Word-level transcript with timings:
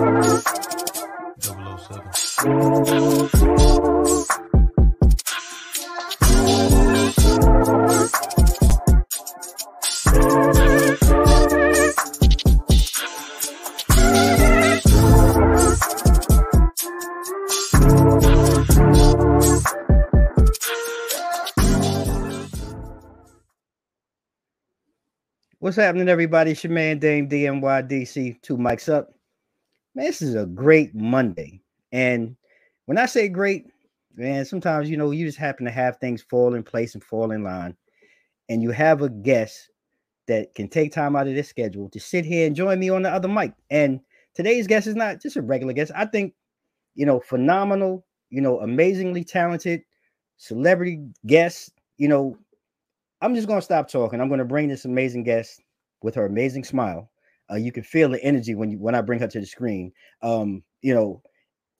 What's 0.00 0.16
happening, 25.76 26.08
everybody? 26.08 26.52
It's 26.52 26.64
your 26.64 26.72
man 26.72 26.98
Dame 26.98 27.28
DNYDC, 27.28 28.40
two 28.40 28.56
mics 28.56 28.90
up. 28.90 29.12
Man, 29.94 30.06
this 30.06 30.22
is 30.22 30.34
a 30.34 30.46
great 30.46 30.94
Monday. 30.94 31.60
And 31.92 32.36
when 32.86 32.98
I 32.98 33.06
say 33.06 33.28
great, 33.28 33.66
man, 34.14 34.44
sometimes 34.44 34.88
you 34.88 34.96
know 34.96 35.10
you 35.10 35.26
just 35.26 35.38
happen 35.38 35.64
to 35.66 35.72
have 35.72 35.96
things 35.96 36.22
fall 36.22 36.54
in 36.54 36.62
place 36.62 36.94
and 36.94 37.02
fall 37.02 37.32
in 37.32 37.42
line. 37.42 37.76
And 38.48 38.62
you 38.62 38.70
have 38.70 39.02
a 39.02 39.08
guest 39.08 39.70
that 40.26 40.54
can 40.54 40.68
take 40.68 40.92
time 40.92 41.16
out 41.16 41.26
of 41.28 41.34
their 41.34 41.44
schedule 41.44 41.88
to 41.90 42.00
sit 42.00 42.24
here 42.24 42.46
and 42.46 42.56
join 42.56 42.78
me 42.78 42.90
on 42.90 43.02
the 43.02 43.10
other 43.10 43.28
mic. 43.28 43.52
And 43.70 44.00
today's 44.34 44.66
guest 44.66 44.86
is 44.86 44.96
not 44.96 45.20
just 45.20 45.36
a 45.36 45.42
regular 45.42 45.72
guest. 45.72 45.92
I 45.96 46.06
think, 46.06 46.34
you 46.94 47.06
know, 47.06 47.20
phenomenal, 47.20 48.06
you 48.30 48.40
know, 48.40 48.60
amazingly 48.60 49.24
talented 49.24 49.82
celebrity 50.36 51.00
guest, 51.26 51.72
you 51.98 52.08
know, 52.08 52.36
I'm 53.20 53.34
just 53.34 53.48
gonna 53.48 53.62
stop 53.62 53.88
talking. 53.88 54.20
I'm 54.20 54.28
gonna 54.28 54.44
bring 54.44 54.68
this 54.68 54.84
amazing 54.84 55.24
guest 55.24 55.60
with 56.02 56.14
her 56.14 56.26
amazing 56.26 56.64
smile. 56.64 57.10
Uh, 57.50 57.56
you 57.56 57.72
can 57.72 57.82
feel 57.82 58.08
the 58.08 58.22
energy 58.22 58.54
when 58.54 58.70
you 58.70 58.78
when 58.78 58.94
I 58.94 59.00
bring 59.00 59.20
her 59.20 59.28
to 59.28 59.40
the 59.40 59.46
screen. 59.46 59.92
Um, 60.22 60.62
you 60.82 60.94
know, 60.94 61.22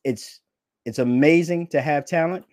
it's 0.04 0.40
it's 0.84 0.98
amazing 0.98 1.68
to 1.68 1.80
have 1.80 2.06
talent, 2.06 2.44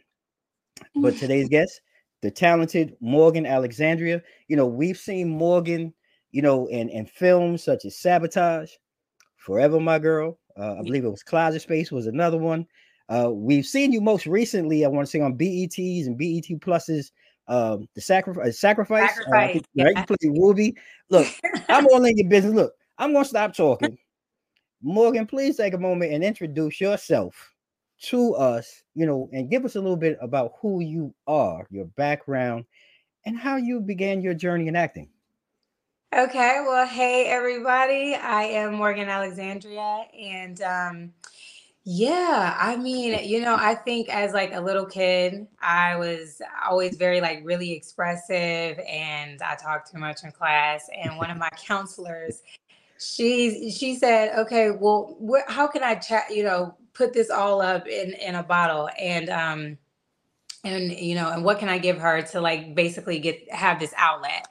but 0.95 1.15
today's 1.17 1.49
guest, 1.49 1.81
the 2.21 2.31
talented 2.31 2.95
Morgan 2.99 3.45
Alexandria. 3.45 4.21
You 4.47 4.57
know, 4.57 4.67
we've 4.67 4.97
seen 4.97 5.29
Morgan, 5.29 5.93
you 6.31 6.41
know, 6.41 6.67
in 6.67 6.89
in 6.89 7.05
films 7.05 7.63
such 7.63 7.85
as 7.85 7.97
Sabotage, 7.97 8.71
Forever 9.37 9.79
My 9.79 9.99
Girl. 9.99 10.39
Uh, 10.59 10.75
I 10.79 10.83
believe 10.83 11.05
it 11.05 11.09
was 11.09 11.23
Closet 11.23 11.61
Space 11.61 11.91
was 11.91 12.07
another 12.07 12.37
one. 12.37 12.65
Uh, 13.09 13.31
we've 13.31 13.65
seen 13.65 13.91
you 13.93 14.01
most 14.01 14.25
recently, 14.25 14.83
I 14.83 14.89
want 14.89 15.07
to 15.07 15.11
say 15.11 15.21
on 15.21 15.37
BETs 15.37 16.07
and 16.07 16.17
BET 16.17 16.59
Pluses 16.59 17.11
um 17.49 17.87
the 17.95 18.01
sacrifice 18.01 18.59
sacrifice, 18.59 19.09
sacrifice 19.15 19.55
uh, 19.55 19.61
yeah. 19.73 19.83
right? 19.85 19.97
You 19.97 20.03
play 20.03 20.39
Ruby. 20.41 20.75
Look, 21.09 21.27
I'm 21.69 21.85
all 21.87 22.03
in 22.03 22.17
your 22.17 22.27
business. 22.27 22.53
Look, 22.53 22.73
I'm 22.97 23.13
gonna 23.13 23.25
stop 23.25 23.53
talking. 23.53 23.97
Morgan, 24.81 25.25
please 25.25 25.57
take 25.57 25.73
a 25.73 25.77
moment 25.77 26.13
and 26.13 26.23
introduce 26.23 26.79
yourself 26.79 27.53
to 28.03 28.35
us, 28.35 28.83
you 28.93 29.05
know, 29.05 29.27
and 29.33 29.49
give 29.49 29.65
us 29.65 29.75
a 29.75 29.81
little 29.81 29.97
bit 29.97 30.17
about 30.21 30.53
who 30.61 30.81
you 30.81 31.13
are, 31.25 31.65
your 31.71 31.85
background, 31.85 32.65
and 33.25 33.37
how 33.37 33.57
you 33.57 33.79
began 33.79 34.21
your 34.21 34.35
journey 34.35 34.67
in 34.67 34.75
acting. 34.75 35.09
Okay, 36.15 36.63
well, 36.65 36.87
hey 36.87 37.25
everybody. 37.25 38.15
I 38.15 38.43
am 38.43 38.75
Morgan 38.75 39.09
Alexandria 39.09 40.05
and 40.17 40.61
um 40.61 41.13
yeah, 41.89 42.53
I 42.59 42.75
mean, 42.75 43.23
you 43.23 43.39
know, 43.39 43.55
I 43.57 43.73
think 43.73 44.09
as 44.09 44.33
like 44.33 44.53
a 44.53 44.59
little 44.59 44.85
kid, 44.85 45.47
I 45.61 45.95
was 45.95 46.41
always 46.69 46.97
very 46.97 47.21
like 47.21 47.39
really 47.45 47.71
expressive 47.71 48.77
and 48.85 49.41
I 49.41 49.55
talked 49.55 49.93
too 49.93 49.97
much 49.97 50.25
in 50.25 50.31
class. 50.31 50.89
And 50.93 51.15
one 51.15 51.29
of 51.29 51.37
my 51.37 51.49
counselors, 51.57 52.41
she 52.99 53.71
she 53.71 53.95
said, 53.95 54.37
"Okay, 54.39 54.71
well, 54.71 55.17
wh- 55.21 55.51
how 55.51 55.67
can 55.67 55.83
I 55.83 55.95
chat, 55.95 56.25
you 56.31 56.43
know, 56.43 56.75
put 56.93 57.13
this 57.13 57.29
all 57.29 57.61
up 57.61 57.87
in 57.87 58.13
in 58.13 58.35
a 58.35 58.43
bottle 58.43 58.89
and 58.99 59.29
um 59.29 59.77
and 60.63 60.91
you 60.91 61.15
know, 61.15 61.31
and 61.31 61.43
what 61.45 61.59
can 61.59 61.69
I 61.69 61.77
give 61.79 61.99
her 61.99 62.21
to 62.23 62.41
like 62.41 62.75
basically 62.75 63.19
get 63.19 63.51
have 63.53 63.79
this 63.79 63.93
outlet?" 63.97 64.47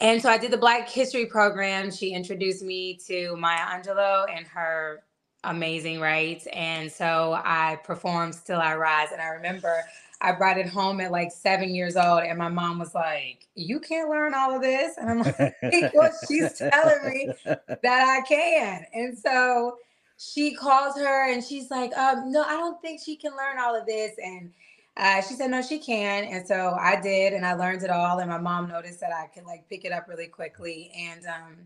And 0.00 0.20
so 0.22 0.28
I 0.30 0.38
did 0.38 0.50
the 0.50 0.58
Black 0.58 0.88
History 0.88 1.26
program. 1.26 1.90
She 1.90 2.12
introduced 2.12 2.62
me 2.62 2.98
to 3.06 3.36
Maya 3.36 3.58
Angelou 3.60 4.26
and 4.34 4.46
her 4.48 5.04
amazing, 5.44 6.00
rights. 6.00 6.46
And 6.52 6.90
so 6.92 7.40
I 7.44 7.78
performed 7.84 8.34
Still 8.34 8.60
I 8.60 8.76
Rise. 8.76 9.08
And 9.12 9.22
I 9.22 9.28
remember 9.28 9.82
I 10.20 10.32
brought 10.32 10.58
it 10.58 10.68
home 10.68 11.00
at 11.00 11.12
like 11.12 11.30
seven 11.30 11.74
years 11.74 11.96
old, 11.96 12.22
and 12.24 12.38
my 12.38 12.48
mom 12.48 12.78
was 12.78 12.94
like, 12.94 13.46
You 13.54 13.78
can't 13.80 14.10
learn 14.10 14.34
all 14.34 14.54
of 14.54 14.62
this. 14.62 14.96
And 14.96 15.10
I'm 15.10 15.18
like, 15.20 15.54
Well, 15.94 16.12
she's 16.28 16.58
telling 16.58 17.04
me 17.04 17.32
that 17.44 17.76
I 17.84 18.20
can. 18.26 18.84
And 18.92 19.16
so 19.16 19.76
she 20.18 20.54
calls 20.54 20.96
her 20.96 21.32
and 21.32 21.44
she's 21.44 21.70
like, 21.70 21.96
um, 21.96 22.32
No, 22.32 22.42
I 22.42 22.54
don't 22.54 22.80
think 22.82 23.00
she 23.04 23.16
can 23.16 23.32
learn 23.36 23.58
all 23.60 23.78
of 23.78 23.86
this. 23.86 24.12
And 24.22 24.52
uh, 24.96 25.22
she 25.22 25.34
said, 25.34 25.50
No, 25.50 25.62
she 25.62 25.78
can. 25.78 26.24
And 26.24 26.46
so 26.46 26.76
I 26.78 27.00
did, 27.00 27.32
and 27.32 27.46
I 27.46 27.54
learned 27.54 27.84
it 27.84 27.90
all. 27.90 28.18
And 28.18 28.28
my 28.28 28.38
mom 28.38 28.68
noticed 28.68 29.00
that 29.00 29.12
I 29.12 29.26
could 29.28 29.44
like 29.44 29.68
pick 29.68 29.84
it 29.84 29.92
up 29.92 30.08
really 30.08 30.28
quickly. 30.28 30.90
And, 30.96 31.26
um, 31.26 31.56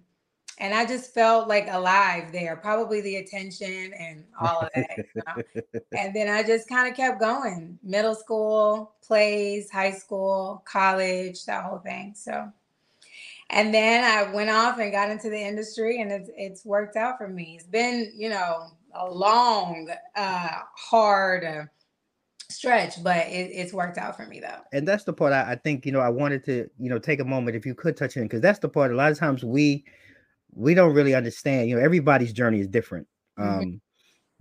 and 0.62 0.72
I 0.72 0.86
just 0.86 1.12
felt 1.12 1.48
like 1.48 1.66
alive 1.68 2.30
there, 2.30 2.54
probably 2.54 3.00
the 3.00 3.16
attention 3.16 3.92
and 3.98 4.22
all 4.40 4.60
of 4.60 4.68
that. 4.76 4.96
You 4.96 5.22
know? 5.26 5.80
and 5.98 6.14
then 6.14 6.28
I 6.28 6.44
just 6.44 6.68
kind 6.68 6.88
of 6.88 6.96
kept 6.96 7.18
going 7.18 7.80
middle 7.82 8.14
school, 8.14 8.94
plays, 9.04 9.68
high 9.72 9.90
school, 9.90 10.62
college, 10.64 11.44
that 11.46 11.64
whole 11.64 11.80
thing. 11.80 12.14
So, 12.14 12.48
and 13.50 13.74
then 13.74 14.04
I 14.04 14.32
went 14.32 14.50
off 14.50 14.78
and 14.78 14.92
got 14.92 15.10
into 15.10 15.30
the 15.30 15.40
industry 15.40 16.00
and 16.00 16.12
it's, 16.12 16.30
it's 16.36 16.64
worked 16.64 16.94
out 16.94 17.18
for 17.18 17.26
me. 17.26 17.56
It's 17.56 17.66
been, 17.66 18.12
you 18.14 18.28
know, 18.28 18.68
a 18.94 19.10
long, 19.10 19.90
uh, 20.14 20.58
hard, 20.76 21.42
uh, 21.44 21.64
stretch, 22.50 23.02
but 23.02 23.26
it, 23.26 23.50
it's 23.52 23.72
worked 23.72 23.98
out 23.98 24.16
for 24.16 24.26
me 24.26 24.38
though. 24.38 24.60
And 24.72 24.86
that's 24.86 25.02
the 25.02 25.12
part 25.12 25.32
I, 25.32 25.52
I, 25.52 25.56
think, 25.56 25.84
you 25.84 25.90
know, 25.90 25.98
I 26.00 26.08
wanted 26.08 26.44
to, 26.44 26.70
you 26.78 26.88
know, 26.88 27.00
take 27.00 27.18
a 27.18 27.24
moment 27.24 27.56
if 27.56 27.66
you 27.66 27.74
could 27.74 27.96
touch 27.96 28.16
in, 28.16 28.22
because 28.22 28.40
that's 28.40 28.60
the 28.60 28.68
part 28.68 28.92
a 28.92 28.94
lot 28.94 29.10
of 29.10 29.18
times 29.18 29.42
we 29.42 29.84
we 30.54 30.74
don't 30.74 30.94
really 30.94 31.14
understand. 31.14 31.68
You 31.68 31.76
know, 31.76 31.82
everybody's 31.82 32.32
journey 32.32 32.60
is 32.60 32.68
different. 32.68 33.06
Mm-hmm. 33.38 33.60
Um, 33.60 33.80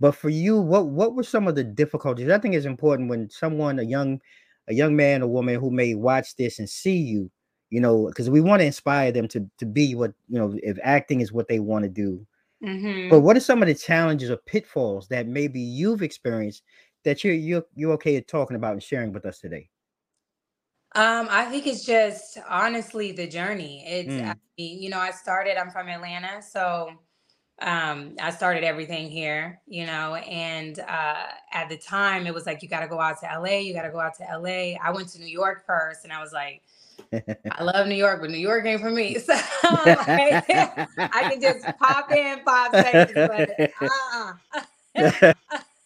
but 0.00 0.14
for 0.14 0.28
you, 0.28 0.60
what 0.60 0.86
what 0.88 1.14
were 1.14 1.22
some 1.22 1.46
of 1.46 1.54
the 1.54 1.64
difficulties? 1.64 2.28
I 2.28 2.38
think 2.38 2.54
it's 2.54 2.66
important 2.66 3.08
when 3.08 3.30
someone, 3.30 3.78
a 3.78 3.84
young, 3.84 4.20
a 4.68 4.74
young 4.74 4.96
man 4.96 5.22
or 5.22 5.28
woman 5.28 5.60
who 5.60 5.70
may 5.70 5.94
watch 5.94 6.36
this 6.36 6.58
and 6.58 6.68
see 6.68 6.96
you, 6.96 7.30
you 7.70 7.80
know, 7.80 8.06
because 8.06 8.28
we 8.28 8.40
want 8.40 8.60
to 8.60 8.66
inspire 8.66 9.12
them 9.12 9.28
to 9.28 9.48
to 9.58 9.66
be 9.66 9.94
what 9.94 10.12
you 10.28 10.38
know, 10.38 10.54
if 10.62 10.78
acting 10.82 11.20
is 11.20 11.32
what 11.32 11.48
they 11.48 11.60
want 11.60 11.84
to 11.84 11.88
do. 11.88 12.26
Mm-hmm. 12.64 13.10
But 13.10 13.20
what 13.20 13.36
are 13.36 13.40
some 13.40 13.62
of 13.62 13.68
the 13.68 13.74
challenges 13.74 14.30
or 14.30 14.36
pitfalls 14.36 15.08
that 15.08 15.26
maybe 15.26 15.60
you've 15.60 16.02
experienced 16.02 16.62
that 17.04 17.24
you're 17.24 17.34
you're 17.34 17.64
you're 17.74 17.92
okay 17.92 18.16
at 18.16 18.28
talking 18.28 18.56
about 18.56 18.72
and 18.72 18.82
sharing 18.82 19.12
with 19.12 19.24
us 19.24 19.38
today? 19.38 19.68
Um, 20.94 21.28
I 21.30 21.46
think 21.46 21.66
it's 21.66 21.84
just 21.84 22.38
honestly 22.48 23.12
the 23.12 23.26
journey. 23.26 23.84
It's 23.86 24.08
Mm. 24.08 24.36
you 24.58 24.90
know, 24.90 24.98
I 24.98 25.10
started, 25.10 25.56
I'm 25.58 25.70
from 25.70 25.88
Atlanta, 25.88 26.42
so 26.42 26.90
um 27.60 28.16
I 28.20 28.30
started 28.30 28.64
everything 28.64 29.08
here, 29.08 29.60
you 29.66 29.86
know, 29.86 30.16
and 30.16 30.78
uh 30.80 31.26
at 31.52 31.68
the 31.68 31.76
time 31.78 32.26
it 32.26 32.34
was 32.34 32.46
like 32.46 32.62
you 32.62 32.68
got 32.68 32.80
to 32.80 32.88
go 32.88 33.00
out 33.00 33.20
to 33.20 33.26
LA, 33.26 33.58
you 33.58 33.72
got 33.74 33.82
to 33.82 33.90
go 33.90 34.00
out 34.00 34.14
to 34.16 34.24
LA. 34.24 34.76
I 34.82 34.90
went 34.92 35.08
to 35.10 35.20
New 35.20 35.26
York 35.26 35.64
first 35.66 36.04
and 36.04 36.12
I 36.12 36.20
was 36.20 36.32
like 36.32 36.62
I 37.50 37.62
love 37.64 37.86
New 37.86 37.94
York, 37.94 38.20
but 38.20 38.30
New 38.30 38.38
York 38.38 38.64
ain't 38.66 38.80
for 38.80 38.90
me. 38.90 39.16
So 39.26 39.32
like, 39.64 40.44
I 41.12 41.24
can 41.30 41.40
just 41.40 41.66
pop 41.78 42.10
in 42.12 42.40
five 42.44 42.74
seconds, 42.76 43.22
but 43.26 43.48
uh-uh. 43.80 44.34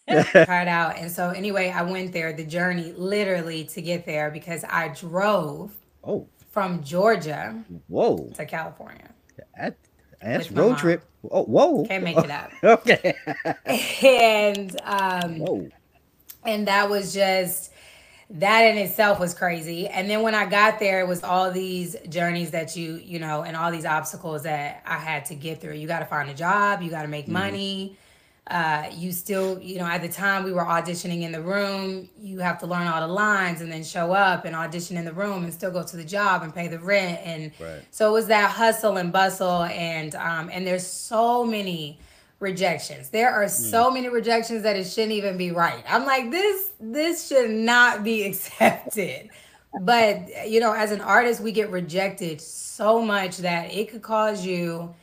try 0.31 0.61
it 0.61 0.67
out. 0.67 0.97
And 0.97 1.11
so 1.11 1.29
anyway, 1.29 1.69
I 1.69 1.81
went 1.81 2.13
there, 2.13 2.31
the 2.31 2.45
journey 2.45 2.93
literally 2.95 3.65
to 3.65 3.81
get 3.81 4.05
there 4.05 4.31
because 4.31 4.63
I 4.63 4.89
drove 4.89 5.75
oh 6.03 6.27
from 6.51 6.83
Georgia 6.83 7.63
whoa 7.87 8.31
to 8.35 8.45
California. 8.45 9.09
That, 9.57 9.75
that's 10.21 10.51
road 10.51 10.77
trip. 10.77 11.03
Oh 11.29 11.43
whoa. 11.43 11.85
Can't 11.85 12.03
make 12.03 12.17
it 12.17 12.31
up. 12.31 12.51
okay. 12.63 13.15
and 14.01 14.79
um 14.83 15.39
whoa. 15.39 15.69
and 16.45 16.67
that 16.67 16.89
was 16.89 17.13
just 17.13 17.73
that 18.29 18.61
in 18.61 18.77
itself 18.77 19.19
was 19.19 19.33
crazy. 19.33 19.87
And 19.87 20.09
then 20.09 20.21
when 20.21 20.35
I 20.35 20.45
got 20.45 20.79
there, 20.79 21.01
it 21.01 21.07
was 21.07 21.23
all 21.23 21.51
these 21.51 21.95
journeys 22.09 22.51
that 22.51 22.75
you, 22.75 22.95
you 22.95 23.19
know, 23.19 23.43
and 23.43 23.55
all 23.55 23.71
these 23.71 23.85
obstacles 23.85 24.43
that 24.43 24.83
I 24.85 24.97
had 24.97 25.25
to 25.25 25.35
get 25.35 25.61
through. 25.61 25.75
You 25.75 25.87
got 25.87 25.99
to 25.99 26.05
find 26.05 26.29
a 26.29 26.33
job, 26.33 26.81
you 26.81 26.89
got 26.89 27.03
to 27.03 27.07
make 27.07 27.25
mm-hmm. 27.25 27.33
money 27.33 27.97
uh, 28.49 28.89
you 28.95 29.11
still, 29.11 29.59
you 29.61 29.77
know, 29.77 29.85
at 29.85 30.01
the 30.01 30.07
time 30.07 30.43
we 30.43 30.53
were 30.53 30.63
auditioning 30.63 31.23
in 31.23 31.31
the 31.31 31.41
room, 31.41 32.09
you 32.17 32.39
have 32.39 32.57
to 32.59 32.65
learn 32.65 32.87
all 32.87 33.05
the 33.05 33.13
lines 33.13 33.59
and 33.59 33.69
then 33.71 33.83
show 33.83 34.13
up 34.13 34.45
and 34.45 34.55
audition 34.55 34.95
in 34.95 35.03
the 35.03 35.11
room 35.11 35.43
and 35.43 35.53
still 35.53 35.71
go 35.71 35.83
to 35.83 35.97
the 35.97 36.03
job 36.03 36.43
and 36.43 36.55
pay 36.55 36.67
the 36.67 36.79
rent. 36.79 37.19
And 37.25 37.51
right. 37.59 37.81
so 37.91 38.09
it 38.09 38.13
was 38.13 38.27
that 38.27 38.51
hustle 38.51 38.97
and 38.97 39.11
bustle. 39.11 39.63
And 39.63 40.15
um, 40.15 40.49
and 40.51 40.65
there's 40.65 40.87
so 40.87 41.43
many 41.43 41.99
rejections. 42.39 43.09
There 43.09 43.31
are 43.31 43.49
so 43.49 43.89
mm. 43.89 43.95
many 43.95 44.09
rejections 44.09 44.63
that 44.63 44.77
it 44.77 44.85
shouldn't 44.85 45.13
even 45.13 45.37
be 45.37 45.51
right. 45.51 45.83
I'm 45.87 46.05
like, 46.05 46.31
this 46.31 46.71
this 46.79 47.27
should 47.27 47.51
not 47.51 48.03
be 48.03 48.23
accepted. 48.27 49.29
But 49.81 50.49
you 50.49 50.61
know, 50.61 50.71
as 50.71 50.91
an 50.91 51.01
artist, 51.01 51.41
we 51.41 51.51
get 51.51 51.69
rejected 51.69 52.39
so 52.39 53.01
much 53.01 53.37
that 53.37 53.73
it 53.73 53.89
could 53.89 54.01
cause 54.01 54.45
you 54.45 54.95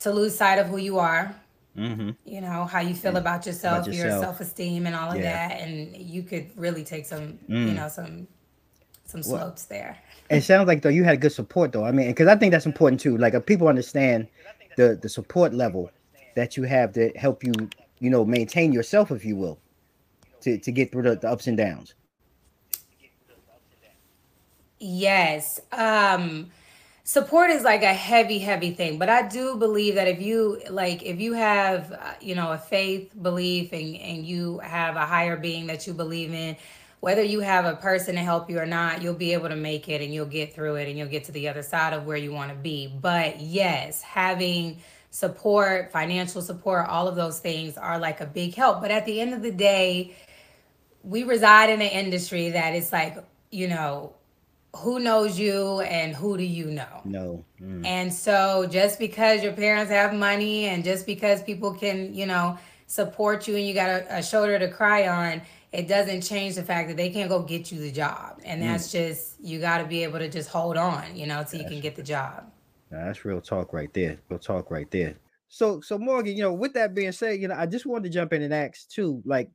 to 0.00 0.10
lose 0.10 0.34
sight 0.34 0.58
of 0.58 0.68
who 0.68 0.78
you 0.78 0.98
are 0.98 1.34
mm-hmm. 1.78 2.10
you 2.24 2.40
know 2.40 2.64
how 2.64 2.80
you 2.80 2.94
feel 2.94 3.16
about 3.16 3.46
yourself, 3.46 3.78
about 3.78 3.86
yourself. 3.86 4.10
your 4.10 4.20
self-esteem 4.20 4.86
and 4.86 4.94
all 4.94 5.10
of 5.10 5.16
yeah. 5.16 5.48
that 5.48 5.60
and 5.60 5.96
you 5.96 6.22
could 6.22 6.50
really 6.56 6.84
take 6.84 7.06
some 7.06 7.38
mm. 7.48 7.68
you 7.68 7.74
know 7.74 7.88
some 7.88 8.26
some 9.04 9.22
slopes 9.22 9.66
well, 9.70 9.78
there 9.78 9.98
it 10.30 10.42
sounds 10.42 10.66
like 10.66 10.82
though 10.82 10.88
you 10.88 11.04
had 11.04 11.20
good 11.20 11.32
support 11.32 11.72
though 11.72 11.84
i 11.84 11.92
mean 11.92 12.08
because 12.08 12.28
i 12.28 12.36
think 12.36 12.52
that's 12.52 12.66
important 12.66 13.00
too 13.00 13.16
like 13.16 13.34
if 13.34 13.46
people 13.46 13.68
understand 13.68 14.26
the 14.76 14.98
the 15.00 15.08
support 15.08 15.54
level 15.54 15.90
that 16.34 16.56
you 16.56 16.64
have 16.64 16.92
to 16.92 17.10
help 17.16 17.42
you 17.44 17.52
you 18.00 18.10
know 18.10 18.24
maintain 18.24 18.72
yourself 18.72 19.10
if 19.10 19.24
you 19.24 19.36
will 19.36 19.58
to 20.40 20.58
to 20.58 20.70
get 20.72 20.92
through 20.92 21.02
the, 21.02 21.16
the 21.16 21.28
ups 21.28 21.46
and 21.46 21.56
downs 21.56 21.94
yes 24.80 25.60
um 25.72 26.50
support 27.08 27.48
is 27.48 27.62
like 27.62 27.82
a 27.82 27.94
heavy 27.94 28.38
heavy 28.38 28.70
thing 28.70 28.98
but 28.98 29.08
i 29.08 29.26
do 29.26 29.56
believe 29.56 29.94
that 29.94 30.06
if 30.06 30.20
you 30.20 30.60
like 30.68 31.02
if 31.02 31.18
you 31.18 31.32
have 31.32 31.90
uh, 31.90 32.12
you 32.20 32.34
know 32.34 32.52
a 32.52 32.58
faith 32.58 33.10
belief 33.22 33.72
and 33.72 33.96
and 33.96 34.26
you 34.26 34.58
have 34.58 34.94
a 34.94 35.06
higher 35.06 35.34
being 35.34 35.68
that 35.68 35.86
you 35.86 35.94
believe 35.94 36.34
in 36.34 36.54
whether 37.00 37.22
you 37.22 37.40
have 37.40 37.64
a 37.64 37.76
person 37.76 38.14
to 38.14 38.20
help 38.20 38.50
you 38.50 38.58
or 38.58 38.66
not 38.66 39.00
you'll 39.00 39.14
be 39.14 39.32
able 39.32 39.48
to 39.48 39.56
make 39.56 39.88
it 39.88 40.02
and 40.02 40.12
you'll 40.12 40.26
get 40.26 40.54
through 40.54 40.74
it 40.74 40.86
and 40.86 40.98
you'll 40.98 41.08
get 41.08 41.24
to 41.24 41.32
the 41.32 41.48
other 41.48 41.62
side 41.62 41.94
of 41.94 42.04
where 42.04 42.18
you 42.18 42.30
want 42.30 42.50
to 42.50 42.56
be. 42.56 42.86
But 42.86 43.40
yes 43.40 44.02
having 44.02 44.78
support 45.10 45.90
financial 45.90 46.42
support 46.42 46.90
all 46.90 47.08
of 47.08 47.16
those 47.16 47.38
things 47.38 47.78
are 47.78 47.98
like 47.98 48.20
a 48.20 48.26
big 48.26 48.54
help. 48.54 48.82
But 48.82 48.90
at 48.90 49.06
the 49.06 49.18
end 49.18 49.32
of 49.32 49.40
the 49.40 49.50
day 49.50 50.14
we 51.02 51.22
reside 51.22 51.70
in 51.70 51.80
an 51.80 51.88
industry 51.88 52.50
that 52.50 52.74
is 52.74 52.92
like 52.92 53.16
you 53.50 53.66
know 53.66 54.12
who 54.76 55.00
knows 55.00 55.38
you 55.38 55.80
and 55.80 56.14
who 56.14 56.36
do 56.36 56.44
you 56.44 56.66
know? 56.66 57.00
No. 57.04 57.44
Mm. 57.60 57.86
And 57.86 58.12
so 58.12 58.66
just 58.70 58.98
because 58.98 59.42
your 59.42 59.52
parents 59.52 59.90
have 59.90 60.14
money 60.14 60.66
and 60.66 60.84
just 60.84 61.06
because 61.06 61.42
people 61.42 61.74
can, 61.74 62.14
you 62.14 62.26
know, 62.26 62.58
support 62.86 63.48
you 63.48 63.56
and 63.56 63.66
you 63.66 63.74
got 63.74 63.88
a, 63.88 64.18
a 64.18 64.22
shoulder 64.22 64.58
to 64.58 64.68
cry 64.68 65.08
on, 65.08 65.42
it 65.72 65.88
doesn't 65.88 66.22
change 66.22 66.54
the 66.54 66.62
fact 66.62 66.88
that 66.88 66.96
they 66.96 67.10
can't 67.10 67.28
go 67.28 67.42
get 67.42 67.72
you 67.72 67.78
the 67.78 67.92
job. 67.92 68.40
And 68.44 68.62
that's 68.62 68.88
mm. 68.88 68.92
just 68.92 69.40
you 69.40 69.58
got 69.58 69.78
to 69.78 69.84
be 69.84 70.02
able 70.02 70.18
to 70.18 70.28
just 70.28 70.48
hold 70.48 70.76
on, 70.76 71.16
you 71.16 71.26
know, 71.26 71.44
so 71.46 71.56
you 71.56 71.64
can 71.64 71.80
get 71.80 71.96
the 71.96 72.02
job. 72.02 72.44
that's 72.90 73.24
real 73.24 73.40
talk 73.40 73.72
right 73.72 73.92
there. 73.94 74.18
Real 74.28 74.38
talk 74.38 74.70
right 74.70 74.90
there. 74.90 75.16
So, 75.48 75.80
so 75.80 75.98
Morgan, 75.98 76.36
you 76.36 76.42
know, 76.42 76.52
with 76.52 76.74
that 76.74 76.94
being 76.94 77.12
said, 77.12 77.40
you 77.40 77.48
know, 77.48 77.54
I 77.56 77.64
just 77.64 77.86
wanted 77.86 78.04
to 78.04 78.10
jump 78.10 78.34
in 78.34 78.42
and 78.42 78.52
ask 78.52 78.88
too, 78.90 79.22
like 79.24 79.50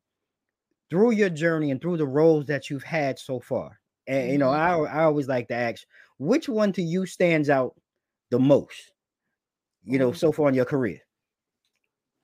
through 0.89 1.11
your 1.11 1.29
journey 1.29 1.69
and 1.69 1.79
through 1.79 1.97
the 1.97 2.07
roles 2.07 2.45
that 2.47 2.69
you've 2.69 2.83
had 2.83 3.19
so 3.19 3.39
far, 3.39 3.79
and 4.07 4.31
you 4.31 4.37
know, 4.37 4.49
mm-hmm. 4.49 4.93
I 4.93 5.01
I 5.01 5.03
always 5.03 5.27
like 5.27 5.47
to 5.49 5.55
ask 5.55 5.83
which 6.17 6.49
one 6.49 6.73
to 6.73 6.81
you 6.81 7.05
stands 7.05 7.49
out 7.49 7.75
the 8.29 8.39
most, 8.39 8.91
you 9.83 9.99
know, 9.99 10.11
so 10.11 10.31
far 10.31 10.49
in 10.49 10.55
your 10.55 10.65
career. 10.65 10.99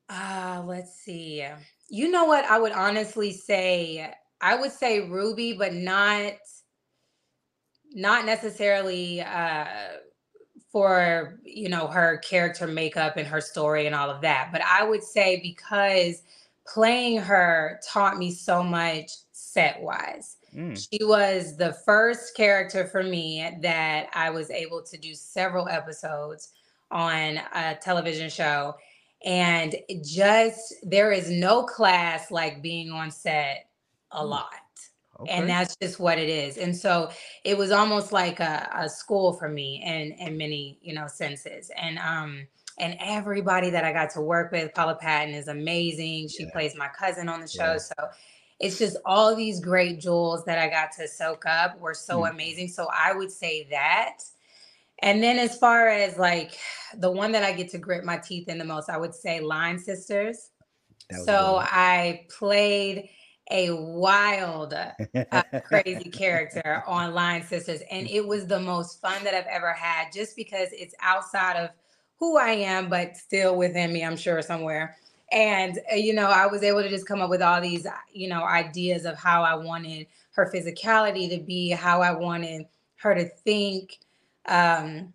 Uh, 0.10 0.64
let's 0.66 1.00
see. 1.00 1.46
You 1.90 2.10
know 2.10 2.26
what? 2.26 2.46
I 2.46 2.60
would 2.60 2.72
honestly 2.72 3.32
say 3.32 4.14
I 4.42 4.56
would 4.56 4.72
say 4.72 5.02
Ruby, 5.02 5.54
but 5.54 5.74
not 5.74 6.34
not 7.92 8.26
necessarily 8.26 9.22
uh 9.22 9.66
for 10.72 11.40
you 11.44 11.70
know 11.70 11.88
her 11.88 12.18
character 12.18 12.68
makeup 12.68 13.18
and 13.18 13.28
her 13.28 13.42
story 13.42 13.86
and 13.86 13.96
all 13.96 14.10
of 14.10 14.22
that. 14.22 14.50
But 14.52 14.62
I 14.62 14.84
would 14.84 15.04
say 15.04 15.40
because 15.42 16.22
playing 16.68 17.20
her 17.20 17.80
taught 17.88 18.18
me 18.18 18.32
so 18.32 18.64
much 18.64 19.12
set 19.32 19.82
wise. 19.82 20.38
Mm. 20.56 20.88
She 20.92 21.04
was 21.04 21.58
the 21.58 21.74
first 21.86 22.36
character 22.36 22.86
for 22.86 23.04
me 23.04 23.58
that 23.62 24.08
I 24.14 24.30
was 24.30 24.50
able 24.50 24.82
to 24.84 24.98
do 24.98 25.14
several 25.14 25.68
episodes 25.68 26.50
on 26.92 27.40
a 27.54 27.78
television 27.82 28.30
show. 28.30 28.76
And 29.26 29.76
just 30.04 30.76
there 30.84 31.12
is 31.12 31.30
no 31.30 31.64
class 31.64 32.32
like 32.32 32.62
being 32.62 32.92
on 32.92 33.12
set 33.12 33.70
a 34.12 34.22
mm. 34.22 34.30
lot. 34.30 34.54
Okay. 35.20 35.32
And 35.32 35.50
that's 35.50 35.76
just 35.82 36.00
what 36.00 36.18
it 36.18 36.30
is. 36.30 36.58
And 36.58 36.76
so 36.76 37.10
it 37.44 37.58
was 37.58 37.72
almost 37.72 38.14
like 38.14 38.40
a, 38.40 38.70
a 38.74 38.88
school 38.90 39.34
for 39.34 39.50
me 39.50 39.84
in 39.86 40.14
in 40.14 40.38
many, 40.38 40.80
you 40.82 40.94
know, 40.94 41.08
senses. 41.08 41.70
And 41.76 42.00
um 42.00 42.48
and 42.78 42.96
everybody 43.02 43.70
that 43.72 43.84
I 43.84 43.92
got 43.92 44.10
to 44.12 44.22
work 44.22 44.54
with, 44.54 44.74
Paula 44.74 44.96
Patton 44.96 45.34
is 45.34 45.50
amazing. 45.50 46.30
She 46.30 46.44
yeah. 46.44 46.52
plays 46.54 46.76
my 46.78 46.88
cousin 46.88 47.28
on 47.28 47.42
the 47.42 47.48
show. 47.48 47.74
Yeah. 47.74 47.78
So 47.78 47.94
it's 48.60 48.78
just 48.78 48.98
all 49.06 49.36
these 49.36 49.60
great 49.60 50.00
jewels 50.00 50.44
that 50.46 50.60
I 50.60 50.70
got 50.70 50.92
to 50.98 51.08
soak 51.08 51.46
up 51.46 51.80
were 51.80 51.94
so 51.94 52.22
mm. 52.22 52.30
amazing. 52.30 52.68
So 52.68 52.88
I 52.94 53.14
would 53.14 53.32
say 53.32 53.68
that. 53.72 54.18
And 55.02 55.24
then 55.24 55.40
as 55.40 55.58
far 55.58 55.88
as 55.88 56.18
like 56.18 56.58
the 56.98 57.10
one 57.10 57.32
that 57.32 57.44
I 57.44 57.54
get 57.54 57.70
to 57.72 57.78
grit 57.78 58.04
my 58.04 58.18
teeth 58.18 58.50
in 58.50 58.58
the 58.58 58.66
most, 58.66 58.90
I 58.90 58.98
would 58.98 59.16
say 59.16 59.40
Line 59.40 59.80
Sisters. 59.80 60.50
So 61.26 61.58
I 61.60 62.28
played 62.30 63.10
a 63.50 63.72
wild, 63.72 64.74
uh, 64.74 65.44
crazy 65.64 66.10
character 66.12 66.84
on 66.86 67.16
Line 67.16 67.42
Sisters, 67.42 67.82
and 67.90 68.08
it 68.08 68.28
was 68.28 68.46
the 68.46 68.60
most 68.60 69.02
fun 69.02 69.24
that 69.24 69.34
I've 69.34 69.48
ever 69.48 69.74
had. 69.74 70.12
Just 70.14 70.36
because 70.36 70.68
it's 70.72 70.94
outside 71.02 71.56
of 71.56 71.72
who 72.20 72.38
I 72.38 72.50
am, 72.50 72.90
but 72.90 73.18
still 73.18 73.56
within 73.56 73.92
me, 73.92 74.04
I'm 74.04 74.18
sure 74.18 74.40
somewhere 74.44 74.98
and 75.32 75.80
uh, 75.92 75.96
you 75.96 76.14
know 76.14 76.28
i 76.28 76.46
was 76.46 76.64
able 76.64 76.82
to 76.82 76.90
just 76.90 77.08
come 77.08 77.22
up 77.22 77.30
with 77.30 77.42
all 77.42 77.62
these 77.62 77.86
uh, 77.86 77.92
you 78.12 78.28
know 78.28 78.44
ideas 78.44 79.06
of 79.06 79.18
how 79.18 79.44
i 79.44 79.54
wanted 79.54 80.08
her 80.32 80.52
physicality 80.54 81.30
to 81.30 81.44
be 81.44 81.70
how 81.70 82.02
i 82.02 82.12
wanted 82.12 82.66
her 82.96 83.16
to 83.16 83.26
think. 83.26 84.00
Um 84.46 85.14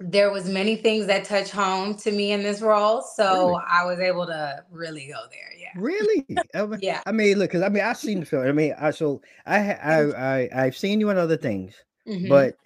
there 0.00 0.30
was 0.30 0.48
many 0.48 0.76
things 0.76 1.06
that 1.06 1.24
touch 1.24 1.50
home 1.50 1.94
to 1.94 2.12
me 2.12 2.30
in 2.30 2.42
this 2.42 2.60
role 2.60 3.02
so 3.02 3.48
really? 3.48 3.62
i 3.68 3.84
was 3.84 3.98
able 3.98 4.24
to 4.26 4.64
really 4.70 5.08
go 5.08 5.20
there 5.30 5.48
yeah. 5.58 5.68
Really? 5.76 6.24
Yeah. 6.80 7.02
I 7.04 7.12
mean 7.12 7.38
look 7.38 7.50
because 7.50 7.62
i 7.62 7.68
mean 7.68 7.82
i've 7.82 7.96
seen 7.96 8.20
the 8.20 8.26
film 8.26 8.46
i 8.46 8.52
mean 8.52 8.74
i 8.78 8.90
so 8.90 9.20
i 9.46 9.72
i, 9.72 10.00
I 10.02 10.48
i've 10.54 10.76
seen 10.76 11.00
you 11.00 11.10
in 11.10 11.18
other 11.18 11.36
things 11.36 11.74
mm-hmm. 12.06 12.28
but 12.28 12.56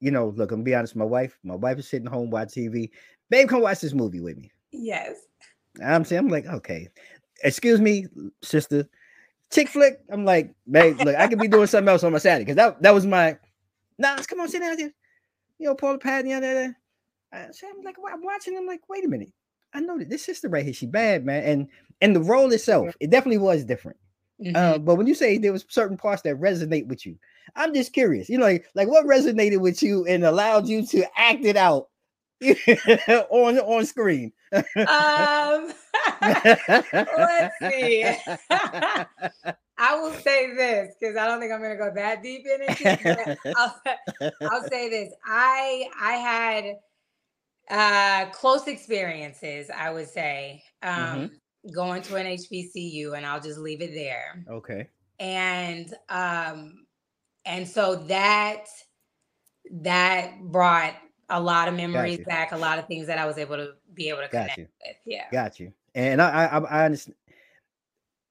you 0.00 0.10
know 0.10 0.28
look 0.28 0.50
i'm 0.52 0.60
gonna 0.60 0.64
be 0.64 0.74
honest 0.74 0.96
my 0.96 1.04
wife 1.04 1.38
my 1.44 1.54
wife 1.54 1.78
is 1.78 1.88
sitting 1.88 2.08
home 2.08 2.30
watching 2.30 2.70
tv 2.70 2.90
babe 3.28 3.48
come 3.48 3.60
watch 3.60 3.80
this 3.80 3.92
movie 3.92 4.20
with 4.20 4.38
me. 4.38 4.50
Yes 4.70 5.26
I'm 5.84 6.04
saying, 6.04 6.20
I'm 6.20 6.28
like, 6.28 6.46
okay, 6.46 6.88
excuse 7.44 7.80
me, 7.80 8.06
sister, 8.42 8.88
chick 9.50 9.68
flick. 9.68 10.00
I'm 10.10 10.24
like, 10.24 10.54
babe, 10.70 11.00
look, 11.00 11.16
I 11.16 11.28
could 11.28 11.38
be 11.38 11.48
doing 11.48 11.66
something 11.66 11.88
else 11.88 12.02
on 12.02 12.12
my 12.12 12.18
Saturday 12.18 12.44
because 12.44 12.56
that, 12.56 12.82
that 12.82 12.94
was 12.94 13.06
my, 13.06 13.38
nah, 13.98 14.16
come 14.26 14.40
on, 14.40 14.48
sit 14.48 14.60
down 14.60 14.78
here. 14.78 14.92
You 15.58 15.68
know, 15.68 15.74
Paula 15.74 15.98
Patton, 15.98 16.28
yeah. 16.28 16.68
So 17.52 17.66
I'm 17.68 17.82
like, 17.84 17.96
I'm 18.12 18.22
watching. 18.22 18.56
I'm 18.56 18.66
like, 18.66 18.80
wait 18.88 19.04
a 19.04 19.08
minute. 19.08 19.32
I 19.72 19.80
know 19.80 19.98
that 19.98 20.10
this 20.10 20.24
sister 20.24 20.48
right 20.48 20.64
here, 20.64 20.74
she 20.74 20.86
bad, 20.86 21.24
man. 21.24 21.44
And 21.44 21.68
and 22.00 22.16
the 22.16 22.20
role 22.20 22.52
itself, 22.52 22.94
it 23.00 23.10
definitely 23.10 23.38
was 23.38 23.64
different. 23.64 23.96
Mm-hmm. 24.42 24.56
Uh, 24.56 24.78
but 24.78 24.96
when 24.96 25.06
you 25.06 25.14
say 25.14 25.38
there 25.38 25.52
was 25.52 25.64
certain 25.68 25.96
parts 25.96 26.22
that 26.22 26.40
resonate 26.40 26.88
with 26.88 27.06
you, 27.06 27.16
I'm 27.54 27.72
just 27.72 27.92
curious. 27.92 28.28
You 28.28 28.38
know, 28.38 28.44
like, 28.44 28.66
like 28.74 28.88
what 28.88 29.06
resonated 29.06 29.60
with 29.60 29.82
you 29.82 30.04
and 30.06 30.24
allowed 30.24 30.66
you 30.66 30.84
to 30.88 31.06
act 31.16 31.44
it 31.44 31.56
out 31.56 31.88
on 33.30 33.58
on 33.58 33.86
screen? 33.86 34.32
um, 34.52 34.64
let's 36.22 37.54
see. 37.60 38.04
I 39.78 39.96
will 39.96 40.12
say 40.12 40.54
this 40.54 40.94
because 41.00 41.16
I 41.16 41.26
don't 41.26 41.40
think 41.40 41.52
I'm 41.52 41.60
going 41.60 41.72
to 41.72 41.76
go 41.76 41.92
that 41.94 42.22
deep 42.22 42.44
in 42.46 42.58
it. 42.68 43.38
I'll, 43.56 43.80
I'll, 44.42 44.68
say 44.68 44.88
this: 44.88 45.12
I 45.24 45.88
I 46.00 46.12
had 46.12 46.76
uh, 47.70 48.30
close 48.30 48.66
experiences. 48.68 49.70
I 49.74 49.90
would 49.90 50.08
say 50.08 50.62
um, 50.82 50.92
mm-hmm. 50.94 51.72
going 51.74 52.02
to 52.02 52.16
an 52.16 52.26
HBCU, 52.26 53.16
and 53.16 53.24
I'll 53.26 53.40
just 53.40 53.58
leave 53.58 53.80
it 53.80 53.94
there. 53.94 54.44
Okay. 54.48 54.88
And 55.18 55.92
um, 56.08 56.86
and 57.44 57.66
so 57.66 57.96
that 57.96 58.66
that 59.70 60.40
brought 60.42 60.94
a 61.32 61.40
lot 61.40 61.66
of 61.66 61.74
memories 61.74 62.20
back, 62.26 62.52
a 62.52 62.56
lot 62.56 62.78
of 62.78 62.86
things 62.86 63.06
that 63.06 63.18
I 63.18 63.26
was 63.26 63.38
able 63.38 63.56
to 63.56 63.72
be 63.94 64.08
able 64.10 64.20
to 64.20 64.28
Got 64.28 64.50
connect 64.50 64.58
you. 64.58 64.66
with. 64.86 64.96
Yeah. 65.06 65.24
Got 65.32 65.58
you. 65.58 65.72
And 65.94 66.22
I 66.22 66.46
I 66.46 66.58
I 66.58 66.84
understand. 66.84 67.16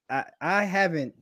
I 0.10 0.26
I 0.40 0.64
haven't 0.64 1.14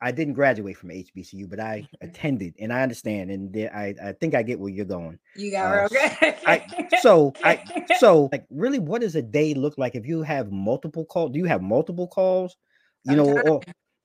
I 0.00 0.10
didn't 0.10 0.34
graduate 0.34 0.76
from 0.76 0.90
HBCU, 0.90 1.48
but 1.50 1.60
I 1.60 1.80
mm-hmm. 1.80 2.08
attended 2.08 2.54
and 2.58 2.72
I 2.72 2.82
understand 2.82 3.30
and 3.30 3.54
I 3.56 3.94
I 4.02 4.12
think 4.12 4.34
I 4.34 4.42
get 4.42 4.58
where 4.58 4.70
you're 4.70 4.84
going. 4.84 5.18
You 5.36 5.50
got 5.50 5.66
uh, 5.66 5.80
real 5.80 5.88
good. 5.88 6.34
I, 6.46 6.88
so 7.00 7.34
I 7.44 7.62
so 7.98 8.30
like 8.32 8.46
really 8.50 8.78
what 8.78 9.02
does 9.02 9.14
a 9.14 9.22
day 9.22 9.54
look 9.54 9.76
like 9.76 9.94
if 9.94 10.06
you 10.06 10.22
have 10.22 10.50
multiple 10.50 11.04
calls? 11.04 11.32
Do 11.32 11.38
you 11.38 11.46
have 11.46 11.62
multiple 11.62 12.08
calls? 12.08 12.56
You 13.04 13.16
know, 13.16 13.40
or 13.40 13.62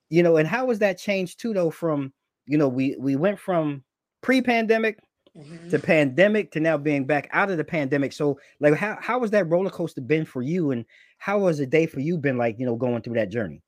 you 0.09 0.23
know, 0.23 0.37
and 0.37 0.47
how 0.47 0.69
has 0.69 0.79
that 0.79 0.97
changed 0.97 1.39
too 1.39 1.53
though 1.53 1.71
from 1.71 2.13
you 2.45 2.57
know 2.57 2.67
we 2.67 2.95
we 2.99 3.15
went 3.15 3.39
from 3.39 3.83
pre-pandemic 4.21 4.99
mm-hmm. 5.37 5.69
to 5.69 5.79
pandemic 5.79 6.51
to 6.51 6.59
now 6.59 6.77
being 6.77 7.05
back 7.05 7.29
out 7.31 7.49
of 7.49 7.57
the 7.57 7.63
pandemic. 7.63 8.13
So, 8.13 8.39
like, 8.59 8.75
how 8.75 8.97
how 9.01 9.19
was 9.19 9.31
that 9.31 9.49
roller 9.49 9.69
coaster 9.69 10.01
been 10.01 10.25
for 10.25 10.41
you, 10.41 10.71
and 10.71 10.85
how 11.17 11.39
was 11.39 11.59
a 11.59 11.65
day 11.65 11.85
for 11.85 11.99
you 11.99 12.17
been 12.17 12.37
like, 12.37 12.59
you 12.59 12.65
know, 12.65 12.75
going 12.75 13.01
through 13.01 13.15
that 13.15 13.29
journey? 13.29 13.61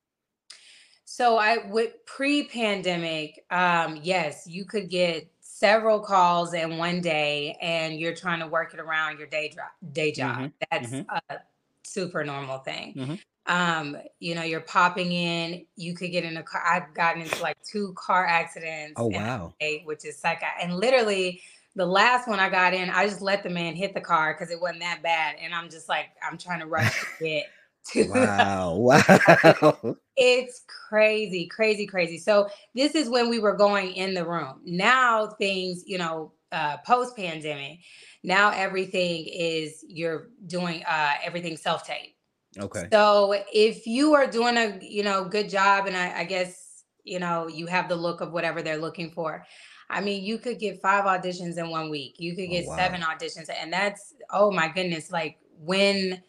So, 1.06 1.38
I 1.38 1.70
with 1.70 1.94
pre-pandemic, 2.06 3.46
um, 3.52 4.00
yes, 4.02 4.48
you 4.48 4.66
could 4.66 4.90
get 4.90 5.30
several 5.40 6.00
calls 6.00 6.54
in 6.54 6.78
one 6.78 7.02
day, 7.02 7.58
and 7.62 8.00
you're 8.00 8.16
trying 8.16 8.40
to 8.40 8.48
work 8.48 8.74
it 8.74 8.80
around 8.80 9.20
your 9.20 9.28
day 9.28 9.50
job. 9.50 9.94
Day 9.94 10.12
job. 10.12 10.38
Mm-hmm. 10.38 10.48
That's 10.72 10.92
mm-hmm. 10.92 11.16
Uh, 11.30 11.38
super 11.84 12.24
normal 12.24 12.60
thing. 12.60 12.94
Mm-hmm. 12.96 13.16
Um, 13.48 13.98
you 14.20 14.34
know, 14.34 14.42
you're 14.42 14.62
popping 14.62 15.12
in, 15.12 15.66
you 15.76 15.94
could 15.94 16.12
get 16.12 16.24
in 16.24 16.36
a 16.38 16.44
car. 16.44 16.64
I've 16.66 16.94
gotten 16.96 17.22
into 17.22 17.42
like 17.42 17.58
two 17.64 17.94
car 17.94 18.26
accidents. 18.26 18.94
Oh 18.98 19.08
wow. 19.08 19.54
Day, 19.60 19.84
which 19.86 20.04
is 20.04 20.20
like 20.24 20.42
and 20.62 20.78
literally 20.78 21.42
the 21.76 21.86
last 21.86 22.28
one 22.28 22.40
I 22.40 22.50
got 22.50 22.74
in, 22.74 22.90
I 22.90 23.08
just 23.08 23.22
let 23.22 23.44
the 23.44 23.50
man 23.50 23.76
hit 23.76 23.94
the 23.94 24.02
car 24.02 24.34
because 24.34 24.52
it 24.52 24.60
wasn't 24.60 24.80
that 24.80 25.02
bad. 25.04 25.36
And 25.42 25.54
I'm 25.54 25.70
just 25.70 25.90
like, 25.90 26.08
I'm 26.28 26.38
trying 26.38 26.60
to 26.62 26.66
rush 26.66 27.00
to 27.00 27.26
get 27.26 27.46
to 27.92 28.08
Wow. 28.10 28.76
wow. 28.78 29.98
it's 30.16 30.64
crazy, 30.68 31.48
crazy, 31.48 31.86
crazy. 31.86 32.18
So 32.18 32.50
this 32.74 32.96
is 32.96 33.10
when 33.10 33.30
we 33.30 33.40
were 33.40 33.56
going 33.56 33.94
in 33.94 34.14
the 34.14 34.26
room. 34.26 34.62
Now 34.64 35.28
things, 35.28 35.84
you 35.86 35.98
know, 35.98 36.32
uh, 36.52 36.78
post 36.86 37.18
pandemic, 37.18 37.80
now 38.24 38.52
everything 38.52 39.26
is 39.28 39.84
you're 39.88 40.30
doing 40.48 40.84
uh, 40.88 41.14
everything 41.24 41.58
self 41.58 41.86
tape. 41.86 42.16
Okay. 42.58 42.88
So 42.92 43.44
if 43.54 43.86
you 43.86 44.14
are 44.14 44.28
doing 44.28 44.56
a 44.56 44.80
you 44.82 45.04
know 45.04 45.26
good 45.26 45.50
job, 45.50 45.88
and 45.88 45.98
I, 45.98 46.20
I 46.20 46.24
guess 46.24 46.84
you 47.04 47.20
know 47.20 47.50
you 47.50 47.68
have 47.68 47.90
the 47.90 47.96
look 47.96 48.22
of 48.22 48.32
whatever 48.32 48.62
they're 48.62 48.78
looking 48.78 49.12
for. 49.12 49.46
I 49.90 50.02
mean, 50.02 50.24
you 50.24 50.38
could 50.38 50.60
get 50.60 50.82
five 50.82 51.06
auditions 51.06 51.58
in 51.58 51.70
one 51.70 51.90
week. 51.90 52.16
You 52.18 52.36
could 52.36 52.46
oh, 52.46 52.52
get 52.52 52.66
oh, 52.66 52.70
wow. 52.70 52.78
seven 52.78 53.02
auditions, 53.02 53.50
and 53.50 53.72
that's 53.72 54.14
oh 54.32 54.52
my 54.52 54.68
goodness! 54.68 55.12
Like 55.12 55.38
when 55.60 56.22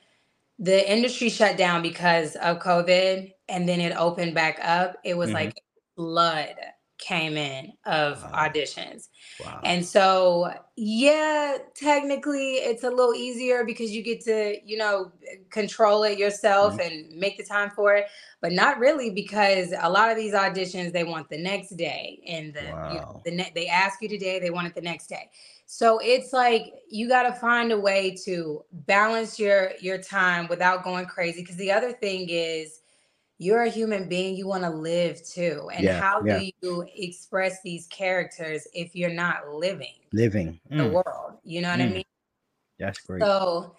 the 0.59 0.91
industry 0.91 1.29
shut 1.29 1.57
down 1.57 1.83
because 1.83 2.37
of 2.37 2.59
COVID, 2.59 3.33
and 3.49 3.69
then 3.69 3.81
it 3.81 3.95
opened 3.97 4.35
back 4.35 4.59
up, 4.63 4.97
it 5.05 5.17
was 5.17 5.29
mm-hmm. 5.29 5.37
like 5.37 5.63
blood 5.97 6.55
came 6.99 7.37
in 7.37 7.73
of 7.85 8.23
wow. 8.23 8.49
auditions. 8.49 9.09
Wow. 9.45 9.61
And 9.65 9.85
so, 9.85 10.53
yeah, 10.77 11.59
technically 11.75 12.55
it's 12.55 12.85
a 12.85 12.91
little 12.91 13.15
easier 13.15 13.65
because 13.65 13.91
you 13.91 14.03
get 14.03 14.23
to, 14.25 14.57
you 14.65 14.77
know, 14.77 15.13
control 15.51 16.05
it 16.05 16.19
yourself 16.19 16.75
mm-hmm. 16.75 17.11
and 17.11 17.19
make 17.19 17.37
the 17.37 17.45
time 17.45 17.71
for 17.71 17.95
it, 17.95 18.07
but 18.41 18.53
not 18.53 18.79
really 18.79 19.11
because 19.11 19.73
a 19.79 19.91
lot 19.91 20.11
of 20.11 20.17
these 20.17 20.33
auditions 20.33 20.93
they 20.93 21.05
want 21.05 21.29
the 21.29 21.39
next 21.39 21.77
day 21.77 22.23
and 22.27 22.55
the, 22.55 22.73
wow. 22.73 22.93
you 22.93 22.99
know, 22.99 23.23
the 23.25 23.31
ne- 23.31 23.53
they 23.55 23.67
ask 23.67 24.01
you 24.01 24.09
today, 24.09 24.39
they 24.39 24.51
want 24.51 24.67
it 24.67 24.75
the 24.75 24.81
next 24.81 25.09
day. 25.09 25.31
So 25.67 25.99
it's 25.99 26.33
like 26.33 26.73
you 26.89 27.09
got 27.09 27.25
to 27.25 27.33
find 27.33 27.73
a 27.73 27.79
way 27.79 28.17
to 28.25 28.65
balance 28.73 29.39
your 29.39 29.73
your 29.81 29.99
time 29.99 30.47
without 30.49 30.85
going 30.85 31.07
crazy 31.07 31.43
because 31.43 31.57
the 31.57 31.73
other 31.73 31.93
thing 31.93 32.29
is 32.31 32.81
you're 33.39 33.63
a 33.63 33.69
human 33.69 34.09
being 34.09 34.35
you 34.37 34.47
want 34.47 34.63
to 34.63 34.71
live 34.71 35.23
too 35.25 35.69
and 35.75 35.85
yeah, 35.85 36.01
how 36.01 36.23
yeah. 36.25 36.39
do 36.39 36.51
you 36.63 36.87
express 36.95 37.61
these 37.63 37.87
characters 37.89 38.67
if 38.73 38.95
you're 38.95 39.13
not 39.13 39.49
living 39.49 39.95
living 40.13 40.59
mm. 40.71 40.79
the 40.79 40.89
world 40.89 41.39
you 41.45 41.61
know 41.61 41.71
what 41.71 41.81
mm. 41.81 41.85
i 41.85 41.89
mean 41.89 42.05
that's 42.79 42.99
great 43.01 43.21
so 43.21 43.75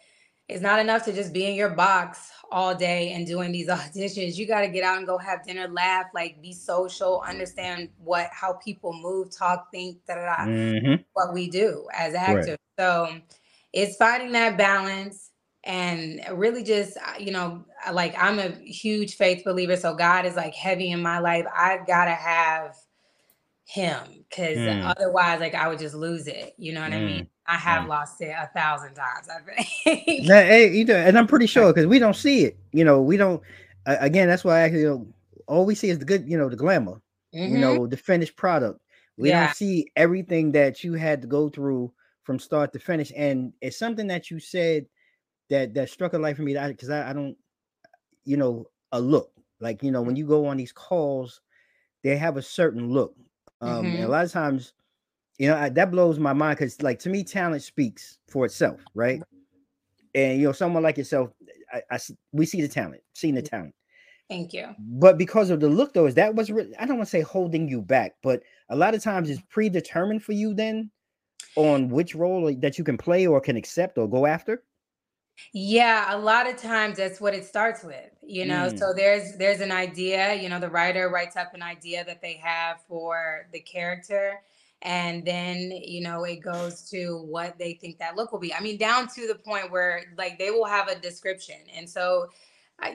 it's 0.48 0.62
not 0.62 0.80
enough 0.80 1.04
to 1.04 1.12
just 1.12 1.34
be 1.34 1.46
in 1.46 1.56
your 1.56 1.70
box 1.70 2.32
all 2.52 2.74
day 2.74 3.12
and 3.12 3.28
doing 3.28 3.52
these 3.52 3.68
auditions 3.68 4.38
you 4.38 4.46
got 4.46 4.62
to 4.62 4.68
get 4.68 4.84
out 4.84 4.98
and 4.98 5.08
go 5.08 5.18
have 5.18 5.44
dinner 5.44 5.68
laugh 5.68 6.06
like 6.14 6.42
be 6.42 6.54
social 6.54 7.24
understand 7.28 7.90
what 8.04 8.30
how 8.32 8.54
people 8.54 8.94
move 8.94 9.36
talk 9.36 9.72
think 9.72 9.98
da, 10.08 10.16
da, 10.16 10.22
da, 10.26 10.38
mm-hmm. 10.46 11.02
what 11.14 11.34
we 11.34 11.50
do 11.50 11.88
as 11.98 12.14
actors 12.14 12.50
right. 12.50 12.60
so 12.78 13.10
it's 13.74 13.96
finding 13.98 14.32
that 14.32 14.58
balance 14.58 15.32
and 15.68 16.22
really 16.32 16.64
just 16.64 16.98
you 17.20 17.32
know 17.32 17.64
like 17.92 18.16
i'm 18.18 18.40
a 18.40 18.50
huge 18.64 19.16
faith 19.16 19.44
believer 19.44 19.76
so 19.76 19.94
god 19.94 20.26
is 20.26 20.36
like 20.36 20.56
heavy 20.56 20.90
in 20.90 21.02
my 21.02 21.20
life 21.20 21.46
i've 21.56 21.86
got 21.86 22.06
to 22.06 22.12
have 22.12 22.76
him 23.66 24.02
because 24.30 24.58
mm. 24.58 24.86
otherwise 24.86 25.42
like 25.42 25.54
i 25.54 25.68
would 25.68 25.78
just 25.78 25.94
lose 25.94 26.26
it 26.26 26.56
you 26.58 26.74
know 26.74 26.82
what 26.82 26.92
mm. 26.92 26.96
i 26.96 27.02
mean 27.02 27.28
i 27.48 27.56
have 27.56 27.84
mm. 27.84 27.90
lost 27.90 28.22
it 28.22 28.30
a 28.30 28.50
thousand 28.56 28.94
times 28.94 29.28
i 29.30 29.42
think 29.84 30.26
hey, 30.26 30.72
you 30.72 30.86
know, 30.86 30.96
and 30.96 31.18
i'm 31.18 31.28
pretty 31.28 31.46
sure 31.46 31.74
because 31.74 31.86
we 31.86 32.00
don't 32.00 32.16
see 32.16 32.46
it 32.46 32.58
you 32.72 32.86
know 32.86 33.02
we 33.02 33.18
don't 33.18 33.44
uh, 33.86 33.98
again 34.00 34.28
that's 34.28 34.46
why 34.46 34.64
I, 34.64 34.68
you 34.68 34.88
know 34.88 35.08
all 35.48 35.66
we 35.66 35.76
see 35.76 35.90
is 35.90 36.00
the 36.00 36.06
good 36.06 36.30
you 36.30 36.38
know 36.38 36.48
the 36.48 36.56
glamour 36.56 37.02
mm-hmm. 37.36 37.54
you 37.54 37.58
know 37.60 37.86
the 37.86 37.98
finished 37.98 38.38
product 38.38 38.80
we 39.18 39.30
yeah. 39.30 39.48
don't 39.48 39.56
see 39.56 39.92
everything 39.98 40.54
that 40.54 40.82
you 40.82 40.94
had 40.94 41.22
to 41.22 41.28
go 41.28 41.50
through 41.50 41.92
from 42.24 42.40
start 42.40 42.72
to 42.72 42.80
finish 42.80 43.12
and 43.18 43.52
it's 43.60 43.78
something 43.78 44.08
that 44.08 44.32
you 44.32 44.40
said 44.40 44.86
that 45.50 45.74
that 45.74 45.90
struck 45.90 46.14
a 46.14 46.18
light 46.18 46.36
for 46.36 46.44
me 46.44 46.58
because 46.68 46.90
I, 46.90 47.02
I, 47.02 47.10
I 47.10 47.14
don't 47.14 47.38
you 48.26 48.38
know 48.38 48.66
a 48.92 49.00
look 49.00 49.32
like 49.60 49.84
you 49.84 49.92
know 49.92 50.02
when 50.02 50.16
you 50.16 50.26
go 50.26 50.46
on 50.46 50.58
these 50.58 50.72
calls 50.72 51.42
they 52.04 52.18
have 52.18 52.38
a 52.38 52.42
certain 52.42 52.92
look 52.92 53.16
um 53.62 53.86
mm-hmm. 53.86 53.96
and 53.96 54.04
a 54.04 54.08
lot 54.08 54.26
of 54.26 54.32
times 54.32 54.74
you 55.38 55.48
know 55.48 55.56
I, 55.56 55.70
that 55.70 55.92
blows 55.92 56.20
my 56.20 56.34
mind 56.34 56.58
because 56.58 56.82
like 56.82 57.00
to 57.00 57.10
me 57.10 57.24
talent 57.24 57.64
speaks 57.64 58.20
for 58.28 58.46
itself 58.46 58.82
right? 58.94 59.22
And 60.16 60.40
you 60.40 60.48
know 60.48 60.52
someone 60.52 60.84
like 60.84 60.98
yourself 60.98 61.32
I, 61.72 61.82
I 61.92 62.00
we 62.32 62.46
see 62.46 62.62
the 62.62 62.68
talent 62.68 63.02
seeing 63.14 63.36
the 63.36 63.42
talent. 63.42 63.74
Thank 64.30 64.52
you. 64.52 64.76
But 64.78 65.18
because 65.18 65.50
of 65.50 65.62
the 65.62 65.70
look 65.70 65.94
though 65.94 66.06
is 66.06 66.16
that 66.16 66.36
was 66.36 66.52
really, 66.52 66.76
i 66.78 66.86
don't 66.86 66.98
want 66.98 67.08
to 67.08 67.12
say 67.12 67.22
holding 67.22 67.70
you 67.70 67.82
back 67.82 68.16
but 68.22 68.44
a 68.70 68.76
lot 68.76 68.94
of 68.94 69.02
times 69.02 69.30
it's 69.30 69.42
predetermined 69.50 70.24
for 70.24 70.34
you 70.34 70.54
then 70.54 70.92
on 71.56 71.90
which 71.90 72.14
role 72.14 72.54
that 72.60 72.78
you 72.78 72.84
can 72.84 72.98
play 72.98 73.26
or 73.26 73.40
can 73.40 73.56
accept 73.56 73.98
or 73.98 74.10
go 74.10 74.26
after 74.26 74.64
yeah, 75.54 76.16
a 76.16 76.18
lot 76.18 76.50
of 76.50 76.58
times 76.58 76.98
that's 76.98 77.22
what 77.22 77.34
it 77.34 77.46
starts 77.46 77.84
with, 77.84 78.12
you 78.22 78.46
know. 78.46 78.70
Mm. 78.70 78.80
So 78.80 78.94
there's 78.94 79.38
there's 79.38 79.62
an 79.62 79.72
idea, 79.72 80.36
you 80.36 80.50
know, 80.50 80.60
the 80.60 80.70
writer 80.70 81.10
writes 81.10 81.36
up 81.36 81.54
an 81.54 81.64
idea 81.64 82.04
that 82.06 82.22
they 82.22 82.34
have 82.44 82.82
for 82.88 83.48
the 83.52 83.60
character 83.60 84.42
and 84.84 85.26
then, 85.26 85.72
you 85.72 86.02
know, 86.02 86.24
it 86.24 86.38
goes 86.38 86.88
to 86.92 87.24
what 87.30 87.58
they 87.58 87.74
think 87.74 87.98
that 87.98 88.16
look 88.16 88.32
will 88.32 88.40
be. 88.40 88.54
I 88.54 88.60
mean, 88.60 88.78
down 88.78 89.08
to 89.16 89.28
the 89.28 89.36
point 89.36 89.72
where 89.72 90.04
like 90.18 90.38
they 90.38 90.52
will 90.52 90.66
have 90.66 90.88
a 90.88 91.00
description. 91.00 91.58
And 91.76 91.90
so 91.90 92.28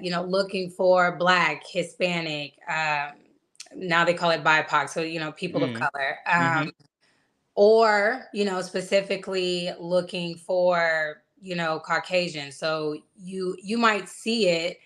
you 0.00 0.10
know, 0.10 0.22
looking 0.22 0.70
for 0.70 1.16
black, 1.16 1.64
Hispanic, 1.66 2.54
um 2.68 3.12
now 3.74 4.04
they 4.04 4.14
call 4.14 4.30
it 4.30 4.44
BIPOC, 4.44 4.88
so 4.90 5.00
you 5.00 5.18
know, 5.18 5.32
people 5.32 5.60
mm. 5.60 5.74
of 5.74 5.80
color. 5.80 6.18
Um 6.26 6.40
mm-hmm. 6.40 6.68
or, 7.54 8.26
you 8.32 8.44
know, 8.44 8.62
specifically 8.62 9.70
looking 9.80 10.36
for 10.36 11.22
you 11.42 11.56
know 11.56 11.80
caucasian. 11.80 12.52
So 12.52 12.96
you 13.16 13.56
you 13.62 13.76
might 13.76 14.08
see 14.08 14.48
it 14.48 14.78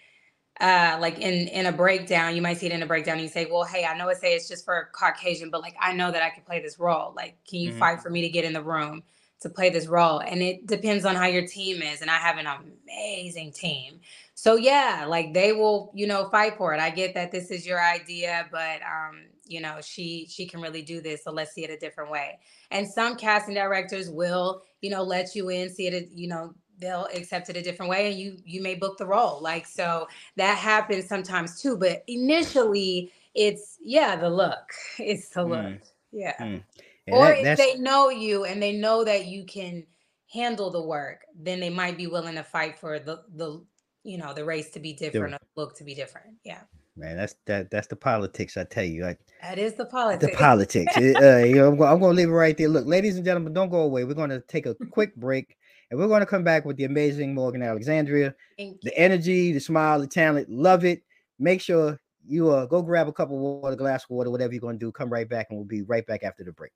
uh 0.61 0.97
like 1.01 1.19
in 1.19 1.49
in 1.49 1.67
a 1.67 1.73
breakdown. 1.73 2.35
You 2.35 2.43
might 2.43 2.57
see 2.57 2.67
it 2.67 2.73
in 2.73 2.83
a 2.83 2.87
breakdown. 2.87 3.15
And 3.15 3.23
you 3.23 3.29
say 3.29 3.45
well 3.45 3.65
hey 3.65 3.85
i 3.85 3.97
know 3.97 4.09
it 4.09 4.17
say 4.17 4.35
it's 4.35 4.49
just 4.49 4.65
for 4.65 4.89
caucasian 4.93 5.51
but 5.51 5.61
like 5.61 5.77
i 5.81 5.93
know 5.93 6.11
that 6.11 6.23
i 6.23 6.31
can 6.31 6.43
play 6.45 6.61
this 6.61 6.79
role. 6.79 7.13
Like 7.15 7.37
can 7.49 7.61
you 7.61 7.71
mm-hmm. 7.71 7.79
fight 7.79 8.01
for 8.01 8.09
me 8.11 8.23
to 8.23 8.29
get 8.31 8.45
in 8.45 8.55
the 8.55 8.63
room 8.63 9.03
to 9.43 9.51
play 9.51 9.69
this 9.69 9.87
role? 9.87 10.21
And 10.21 10.43
it 10.43 10.67
depends 10.67 11.05
on 11.05 11.15
how 11.15 11.27
your 11.27 11.47
team 11.47 11.83
is 11.83 12.01
and 12.01 12.11
i 12.11 12.17
have 12.17 12.39
an 12.39 12.47
amazing 12.47 13.53
team. 13.53 14.01
So 14.35 14.57
yeah 14.57 15.05
like 15.07 15.35
they 15.35 15.53
will 15.53 15.93
you 15.95 16.07
know 16.07 16.29
fight 16.31 16.57
for 16.57 16.73
it. 16.73 16.81
I 16.81 16.89
get 16.89 17.15
that 17.15 17.33
this 17.33 17.51
is 17.51 17.67
your 17.67 17.85
idea 17.85 18.49
but 18.51 18.81
um 18.83 19.27
you 19.47 19.61
know 19.61 19.79
she 19.83 20.27
she 20.29 20.47
can 20.47 20.61
really 20.61 20.83
do 20.83 21.01
this 21.01 21.25
so 21.25 21.31
let's 21.31 21.53
see 21.53 21.65
it 21.65 21.71
a 21.71 21.79
different 21.79 22.11
way 22.11 22.39
and 22.71 22.87
some 22.87 23.17
casting 23.17 23.55
directors 23.55 24.11
will 24.11 24.63
you 24.81 24.91
know 24.91 25.03
let 25.03 25.35
you 25.35 25.49
in 25.49 25.71
see 25.71 25.87
it 25.87 26.09
you 26.13 26.29
know 26.29 26.55
they'll 26.79 27.09
accept 27.15 27.49
it 27.49 27.57
a 27.57 27.63
different 27.63 27.91
way 27.91 28.11
and 28.11 28.19
you 28.19 28.37
you 28.45 28.63
may 28.63 28.75
book 28.75 28.99
the 28.99 29.07
role 29.07 29.41
like 29.41 29.67
so 29.67 30.07
that 30.37 30.59
happens 30.59 31.07
sometimes 31.07 31.61
too 31.61 31.77
but 31.77 32.03
initially 32.07 33.11
it's 33.35 33.79
yeah 33.83 34.17
the 34.17 34.29
look 34.29 34.73
it's 34.99 35.29
the 35.31 35.45
look 35.45 35.59
mm. 35.59 35.81
yeah 36.13 36.37
mm. 36.41 36.63
or 37.09 37.27
that, 37.27 37.47
if 37.47 37.59
they 37.59 37.79
know 37.79 38.11
you 38.11 38.45
and 38.45 38.63
they 38.63 38.73
know 38.73 39.05
that 39.05 39.27
you 39.27 39.45
can 39.45 39.85
handle 40.33 40.71
the 40.71 40.83
work 40.83 41.25
then 41.39 41.61
they 41.61 41.71
might 41.71 41.97
be 41.97 42.07
willing 42.07 42.35
to 42.35 42.43
fight 42.43 42.79
for 42.79 42.99
the 42.99 43.23
the 43.35 43.63
you 44.03 44.19
know 44.19 44.35
the 44.35 44.45
race 44.45 44.71
to 44.71 44.81
be 44.81 44.93
different 44.93 45.33
the, 45.33 45.61
look 45.61 45.77
to 45.77 45.85
be 45.85 45.95
different 45.95 46.35
yeah 46.45 46.61
man. 46.97 47.17
That's 47.17 47.35
that. 47.47 47.71
That's 47.71 47.87
the 47.87 47.97
politics. 47.97 48.57
I 48.57 48.65
tell 48.65 48.85
you. 48.85 49.07
I, 49.07 49.17
that 49.43 49.59
is 49.59 49.75
the 49.75 49.85
politics. 49.85 50.33
The 50.33 50.37
politics. 50.37 50.93
it, 50.97 51.17
uh, 51.17 51.45
you 51.45 51.57
know, 51.57 51.69
I'm, 51.69 51.83
I'm 51.83 52.01
going 52.01 52.17
to 52.17 52.17
leave 52.17 52.29
it 52.29 52.33
right 52.33 52.57
there. 52.57 52.69
Look, 52.69 52.87
ladies 52.87 53.17
and 53.17 53.25
gentlemen, 53.25 53.53
don't 53.53 53.69
go 53.69 53.83
away. 53.83 54.05
We're 54.05 54.15
going 54.15 54.31
to 54.31 54.41
take 54.41 54.67
a 54.67 54.75
quick 54.91 55.15
break, 55.17 55.57
and 55.91 55.99
we're 56.01 56.09
going 56.09 56.21
to 56.21 56.27
come 56.27 56.45
back 56.45 56.65
with 56.65 56.77
the 56.77 56.85
amazing 56.85 57.35
Morgan 57.35 57.63
Alexandria. 57.63 58.35
The 58.83 58.97
energy, 58.97 59.53
the 59.53 59.61
smile, 59.61 60.01
the 60.01 60.07
talent. 60.07 60.49
Love 60.49 60.85
it. 60.85 61.03
Make 61.39 61.61
sure 61.61 62.01
you 62.29 62.51
uh 62.51 62.67
go 62.67 62.83
grab 62.83 63.07
a 63.09 63.13
cup 63.13 63.31
of 63.31 63.37
water, 63.37 63.77
glass 63.77 64.05
of 64.05 64.11
water, 64.11 64.31
whatever 64.31 64.53
you're 64.53 64.61
going 64.61 64.79
to 64.79 64.85
do. 64.85 64.93
Come 64.93 65.13
right 65.13 65.29
back, 65.29 65.49
and 65.51 65.59
we'll 65.59 65.67
be 65.67 65.83
right 65.83 66.07
back 66.07 66.23
after 66.25 66.45
the 66.45 66.53
break. 66.53 66.73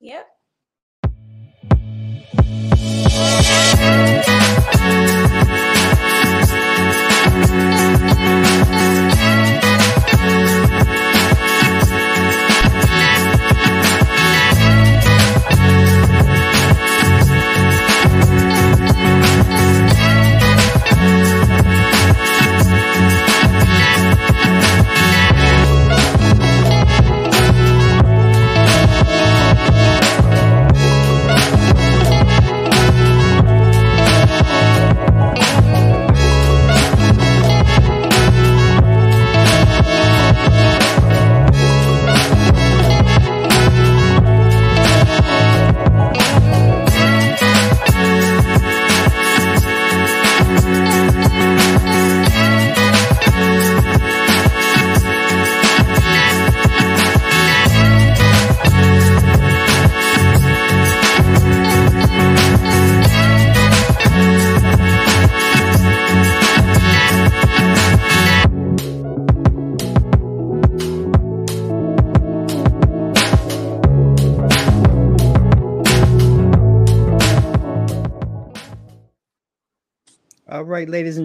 Yep. 0.00 0.26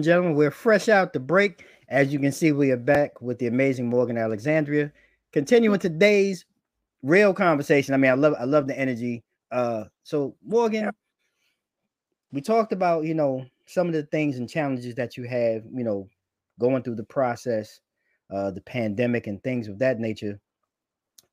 Gentlemen, 0.06 0.34
we're 0.34 0.50
fresh 0.52 0.88
out 0.88 1.12
the 1.12 1.20
break. 1.20 1.64
As 1.88 2.12
you 2.12 2.18
can 2.18 2.32
see, 2.32 2.52
we 2.52 2.70
are 2.70 2.76
back 2.76 3.20
with 3.20 3.38
the 3.38 3.48
amazing 3.48 3.88
Morgan 3.88 4.16
Alexandria, 4.16 4.92
continuing 5.32 5.78
today's 5.80 6.46
real 7.02 7.34
conversation. 7.34 7.92
I 7.92 7.96
mean, 7.96 8.10
I 8.10 8.14
love 8.14 8.34
I 8.38 8.44
love 8.44 8.68
the 8.68 8.78
energy. 8.78 9.24
Uh, 9.50 9.84
so 10.04 10.36
Morgan, 10.44 10.90
we 12.32 12.40
talked 12.40 12.72
about 12.72 13.04
you 13.04 13.14
know 13.14 13.44
some 13.66 13.88
of 13.88 13.94
the 13.94 14.04
things 14.04 14.38
and 14.38 14.48
challenges 14.48 14.94
that 14.94 15.16
you 15.16 15.24
have, 15.24 15.64
you 15.74 15.82
know, 15.82 16.08
going 16.60 16.82
through 16.84 16.94
the 16.94 17.04
process, 17.04 17.80
uh, 18.32 18.52
the 18.52 18.60
pandemic 18.60 19.26
and 19.26 19.42
things 19.42 19.66
of 19.66 19.80
that 19.80 19.98
nature. 19.98 20.38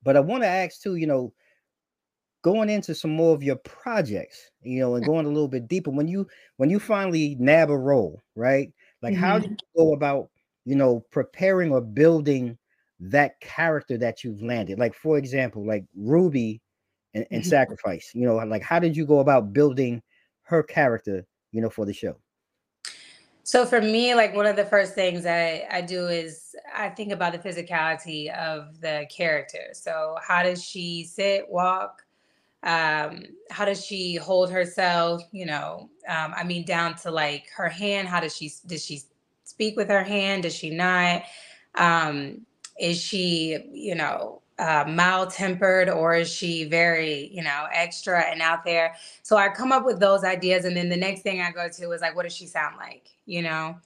But 0.02 0.16
I 0.16 0.20
want 0.20 0.42
to 0.42 0.48
ask 0.48 0.82
too, 0.82 0.96
you 0.96 1.06
know, 1.06 1.32
going 2.44 2.68
into 2.68 2.94
some 2.94 3.10
more 3.10 3.34
of 3.34 3.42
your 3.42 3.56
projects, 3.56 4.50
you 4.62 4.78
know, 4.78 4.94
and 4.94 5.04
going 5.04 5.24
a 5.24 5.30
little 5.30 5.48
bit 5.48 5.66
deeper 5.66 5.90
when 5.90 6.06
you 6.06 6.28
when 6.58 6.68
you 6.68 6.78
finally 6.78 7.36
nab 7.40 7.70
a 7.70 7.76
role, 7.76 8.22
right? 8.36 8.70
Like, 9.02 9.14
mm-hmm. 9.14 9.22
how 9.22 9.38
do 9.38 9.48
you 9.48 9.56
go 9.74 9.94
about, 9.94 10.28
you 10.66 10.76
know, 10.76 11.04
preparing 11.10 11.72
or 11.72 11.80
building 11.80 12.56
that 13.00 13.40
character 13.40 13.96
that 13.96 14.22
you've 14.22 14.42
landed? 14.42 14.78
Like, 14.78 14.94
for 14.94 15.16
example, 15.16 15.66
like 15.66 15.86
Ruby 15.96 16.60
and, 17.14 17.26
and 17.30 17.42
mm-hmm. 17.42 17.48
Sacrifice, 17.48 18.10
you 18.14 18.26
know, 18.26 18.36
like 18.36 18.62
how 18.62 18.78
did 18.78 18.94
you 18.94 19.06
go 19.06 19.20
about 19.20 19.54
building 19.54 20.02
her 20.42 20.62
character, 20.62 21.24
you 21.50 21.62
know, 21.62 21.70
for 21.70 21.86
the 21.86 21.94
show? 21.94 22.14
So 23.42 23.64
for 23.66 23.80
me, 23.80 24.14
like 24.14 24.34
one 24.34 24.46
of 24.46 24.56
the 24.56 24.64
first 24.64 24.94
things 24.94 25.26
I, 25.26 25.66
I 25.70 25.80
do 25.80 26.08
is 26.08 26.54
I 26.74 26.88
think 26.90 27.12
about 27.12 27.32
the 27.32 27.38
physicality 27.38 28.34
of 28.34 28.80
the 28.80 29.06
character. 29.10 29.68
So 29.72 30.16
how 30.26 30.42
does 30.42 30.64
she 30.64 31.04
sit, 31.04 31.46
walk, 31.48 32.02
um, 32.64 33.22
how 33.50 33.64
does 33.64 33.84
she 33.84 34.16
hold 34.16 34.50
herself 34.50 35.22
you 35.32 35.46
know 35.46 35.88
um, 36.08 36.34
i 36.36 36.42
mean 36.42 36.64
down 36.64 36.94
to 36.96 37.10
like 37.10 37.48
her 37.56 37.68
hand 37.68 38.08
how 38.08 38.20
does 38.20 38.36
she 38.36 38.50
does 38.66 38.84
she 38.84 39.00
speak 39.54 39.76
with 39.76 39.88
her 39.88 40.02
hand? 40.02 40.42
Does 40.42 40.54
she 40.54 40.70
not? 40.70 41.22
Um, 41.76 42.44
is 42.78 43.00
she 43.00 43.58
you 43.72 43.94
know 43.94 44.42
uh, 44.58 44.84
mild 44.88 45.30
tempered 45.30 45.88
or 45.88 46.14
is 46.14 46.28
she 46.28 46.64
very 46.64 47.30
you 47.32 47.42
know 47.42 47.66
extra 47.72 48.22
and 48.22 48.42
out 48.42 48.64
there? 48.64 48.96
So 49.22 49.36
i 49.36 49.48
come 49.48 49.70
up 49.72 49.84
with 49.84 50.00
those 50.00 50.24
ideas 50.24 50.64
and 50.64 50.76
then 50.76 50.88
the 50.88 50.96
next 50.96 51.22
thing 51.22 51.40
i 51.40 51.50
go 51.52 51.68
to 51.68 51.92
is 51.92 52.00
like 52.00 52.16
what 52.16 52.24
does 52.24 52.34
she 52.34 52.46
sound 52.46 52.76
like 52.76 53.10
you 53.26 53.42
know 53.42 53.76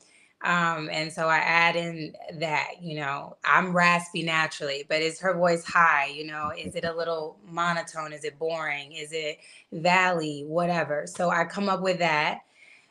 um, 0.42 0.88
and 0.92 1.12
so 1.12 1.26
I 1.26 1.38
add 1.38 1.75
in 1.75 2.14
that, 2.38 2.75
you 2.80 2.97
know, 2.97 3.37
I'm 3.45 3.75
raspy 3.75 4.23
naturally, 4.23 4.85
but 4.88 5.02
is 5.02 5.18
her 5.21 5.35
voice 5.35 5.64
high? 5.64 6.07
You 6.07 6.27
know, 6.27 6.53
is 6.57 6.77
it 6.77 6.85
a 6.85 6.94
little 6.94 7.38
monotone? 7.44 8.12
Is 8.12 8.24
it 8.24 8.38
boring? 8.38 8.92
Is 8.92 9.12
it 9.12 9.38
valley? 9.72 10.44
Whatever. 10.46 11.07
So 11.09 11.31
I 11.31 11.44
come 11.44 11.68
up 11.68 11.81
with 11.81 11.98
that. 11.98 12.42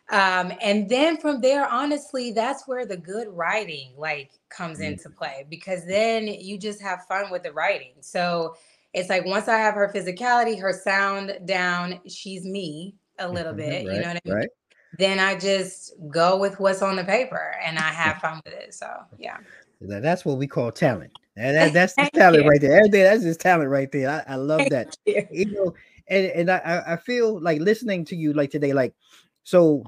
Um, 0.09 0.53
and 0.61 0.89
then 0.89 1.17
from 1.17 1.39
there, 1.39 1.67
honestly, 1.67 2.31
that's 2.31 2.67
where 2.67 2.85
the 2.85 2.97
good 2.97 3.27
writing 3.29 3.93
like 3.97 4.31
comes 4.49 4.79
mm-hmm. 4.79 4.93
into 4.93 5.09
play 5.09 5.45
because 5.49 5.85
then 5.85 6.27
you 6.27 6.57
just 6.57 6.81
have 6.81 7.05
fun 7.07 7.31
with 7.31 7.43
the 7.43 7.51
writing. 7.53 7.93
So 8.01 8.55
it's 8.93 9.09
like 9.09 9.25
once 9.25 9.47
I 9.47 9.57
have 9.57 9.73
her 9.75 9.89
physicality, 9.93 10.59
her 10.59 10.73
sound 10.73 11.39
down, 11.45 12.01
she's 12.07 12.43
me 12.43 12.95
a 13.19 13.27
little 13.27 13.53
mm-hmm. 13.53 13.69
bit. 13.69 13.87
Right, 13.87 13.95
you 13.95 14.01
know 14.01 14.07
what 14.07 14.17
I 14.17 14.21
mean? 14.25 14.35
Right 14.35 14.49
then 14.97 15.19
I 15.19 15.37
just 15.37 15.93
go 16.09 16.37
with 16.37 16.59
what's 16.59 16.81
on 16.81 16.95
the 16.95 17.03
paper 17.03 17.55
and 17.63 17.77
I 17.77 17.89
have 17.89 18.17
fun 18.17 18.41
with 18.45 18.53
it. 18.53 18.73
So 18.73 18.87
yeah. 19.17 19.37
That's 19.79 20.25
what 20.25 20.37
we 20.37 20.47
call 20.47 20.71
talent. 20.71 21.11
That, 21.35 21.73
that's 21.73 21.93
the 21.93 22.09
talent 22.13 22.43
you. 22.43 22.49
right 22.49 22.61
there. 22.61 22.77
Everything 22.77 23.03
that's 23.03 23.23
just 23.23 23.39
talent 23.39 23.69
right 23.69 23.91
there. 23.91 24.09
I, 24.27 24.33
I 24.33 24.35
love 24.35 24.59
Thank 24.59 24.71
that. 24.71 24.97
You. 25.05 25.27
you. 25.31 25.51
know, 25.51 25.73
and, 26.07 26.25
and 26.27 26.51
I, 26.51 26.83
I 26.87 26.95
feel 26.97 27.39
like 27.41 27.61
listening 27.61 28.05
to 28.05 28.15
you 28.15 28.33
like 28.33 28.49
today, 28.49 28.73
like 28.73 28.95
so 29.43 29.83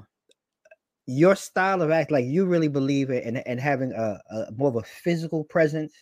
your 1.06 1.34
style 1.34 1.82
of 1.82 1.90
act, 1.90 2.10
like 2.10 2.24
you 2.24 2.46
really 2.46 2.68
believe 2.68 3.10
it 3.10 3.24
and, 3.24 3.44
and 3.46 3.58
having 3.58 3.92
a, 3.92 4.20
a 4.30 4.52
more 4.52 4.68
of 4.68 4.76
a 4.76 4.82
physical 4.82 5.42
presence 5.44 5.92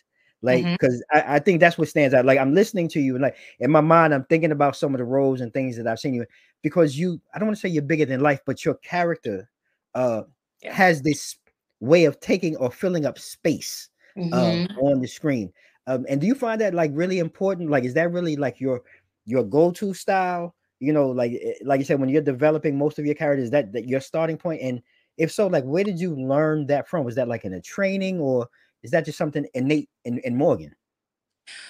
like 0.41 0.63
because 0.63 1.03
mm-hmm. 1.13 1.29
I, 1.31 1.35
I, 1.35 1.39
think 1.39 1.59
that's 1.59 1.77
what 1.77 1.87
stands 1.87 2.13
out 2.13 2.25
like 2.25 2.39
i'm 2.39 2.53
listening 2.53 2.87
to 2.89 2.99
you 2.99 3.15
and 3.15 3.21
like 3.21 3.35
in 3.59 3.71
my 3.71 3.81
mind 3.81 4.13
i'm 4.13 4.23
thinking 4.25 4.51
about 4.51 4.75
some 4.75 4.93
of 4.93 4.99
the 4.99 5.03
roles 5.03 5.41
and 5.41 5.53
things 5.53 5.77
that 5.77 5.87
i've 5.87 5.99
seen 5.99 6.13
you 6.13 6.25
because 6.61 6.97
you 6.97 7.19
i 7.33 7.39
don't 7.39 7.47
want 7.47 7.57
to 7.57 7.61
say 7.61 7.69
you're 7.69 7.83
bigger 7.83 8.05
than 8.05 8.21
life 8.21 8.39
but 8.45 8.63
your 8.63 8.75
character 8.75 9.49
uh 9.95 10.23
yeah. 10.61 10.73
has 10.73 11.01
this 11.01 11.37
way 11.79 12.05
of 12.05 12.19
taking 12.19 12.55
or 12.57 12.71
filling 12.71 13.05
up 13.05 13.17
space 13.17 13.89
um, 14.17 14.31
mm-hmm. 14.31 14.79
on 14.79 14.99
the 14.99 15.07
screen 15.07 15.51
um 15.87 16.05
and 16.09 16.21
do 16.21 16.27
you 16.27 16.35
find 16.35 16.59
that 16.59 16.73
like 16.73 16.91
really 16.93 17.19
important 17.19 17.69
like 17.69 17.83
is 17.83 17.93
that 17.93 18.11
really 18.11 18.35
like 18.35 18.59
your 18.59 18.81
your 19.25 19.43
go-to 19.43 19.93
style 19.93 20.55
you 20.79 20.91
know 20.91 21.07
like 21.07 21.33
eh, 21.33 21.53
like 21.63 21.79
you 21.79 21.85
said 21.85 21.99
when 21.99 22.09
you're 22.09 22.21
developing 22.21 22.77
most 22.77 22.99
of 22.99 23.05
your 23.05 23.15
characters 23.15 23.49
that, 23.49 23.71
that 23.71 23.87
your 23.87 23.99
starting 23.99 24.37
point 24.37 24.61
and 24.61 24.81
if 25.17 25.31
so 25.31 25.47
like 25.47 25.63
where 25.63 25.83
did 25.83 25.99
you 25.99 26.15
learn 26.15 26.65
that 26.65 26.87
from 26.87 27.05
was 27.05 27.15
that 27.15 27.27
like 27.27 27.45
in 27.45 27.53
a 27.53 27.61
training 27.61 28.19
or 28.19 28.47
is 28.83 28.91
that 28.91 29.05
just 29.05 29.17
something 29.17 29.45
innate 29.53 29.89
in, 30.05 30.19
in 30.19 30.35
Morgan? 30.35 30.75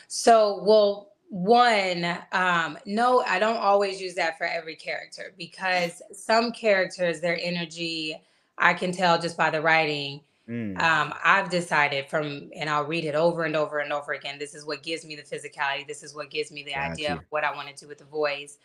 So, 0.08 0.62
well, 0.64 1.14
one, 1.30 2.18
um, 2.32 2.78
no, 2.86 3.22
I 3.22 3.40
don't 3.40 3.58
always 3.58 4.02
use 4.02 4.16
that 4.16 4.38
for 4.38 4.46
every 4.46 4.76
character 4.76 5.34
because 5.38 6.02
some 6.12 6.52
characters, 6.52 7.22
their 7.22 7.40
energy, 7.42 8.20
I 8.58 8.74
can 8.74 8.92
tell 8.92 9.20
just 9.20 9.38
by 9.38 9.50
the 9.50 9.62
writing. 9.62 10.22
Mm. 10.50 10.82
Um, 10.82 11.14
I've 11.24 11.50
decided 11.52 12.08
from, 12.08 12.50
and 12.56 12.70
I'll 12.70 12.86
read 12.86 13.06
it 13.06 13.14
over 13.14 13.44
and 13.44 13.56
over 13.56 13.80
and 13.80 13.94
over 13.94 14.14
again. 14.14 14.40
This 14.40 14.56
is 14.56 14.66
what 14.66 14.82
gives 14.82 15.06
me 15.06 15.16
the 15.16 15.22
physicality. 15.22 15.88
This 15.88 16.02
is 16.02 16.16
what 16.16 16.32
gives 16.32 16.52
me 16.52 16.64
the 16.64 16.74
Got 16.74 16.92
idea 16.92 17.10
you. 17.10 17.16
of 17.18 17.22
what 17.30 17.44
I 17.44 17.54
want 17.54 17.70
to 17.70 17.76
do 17.76 17.88
with 17.88 18.00
the 18.00 18.06
voice. 18.06 18.58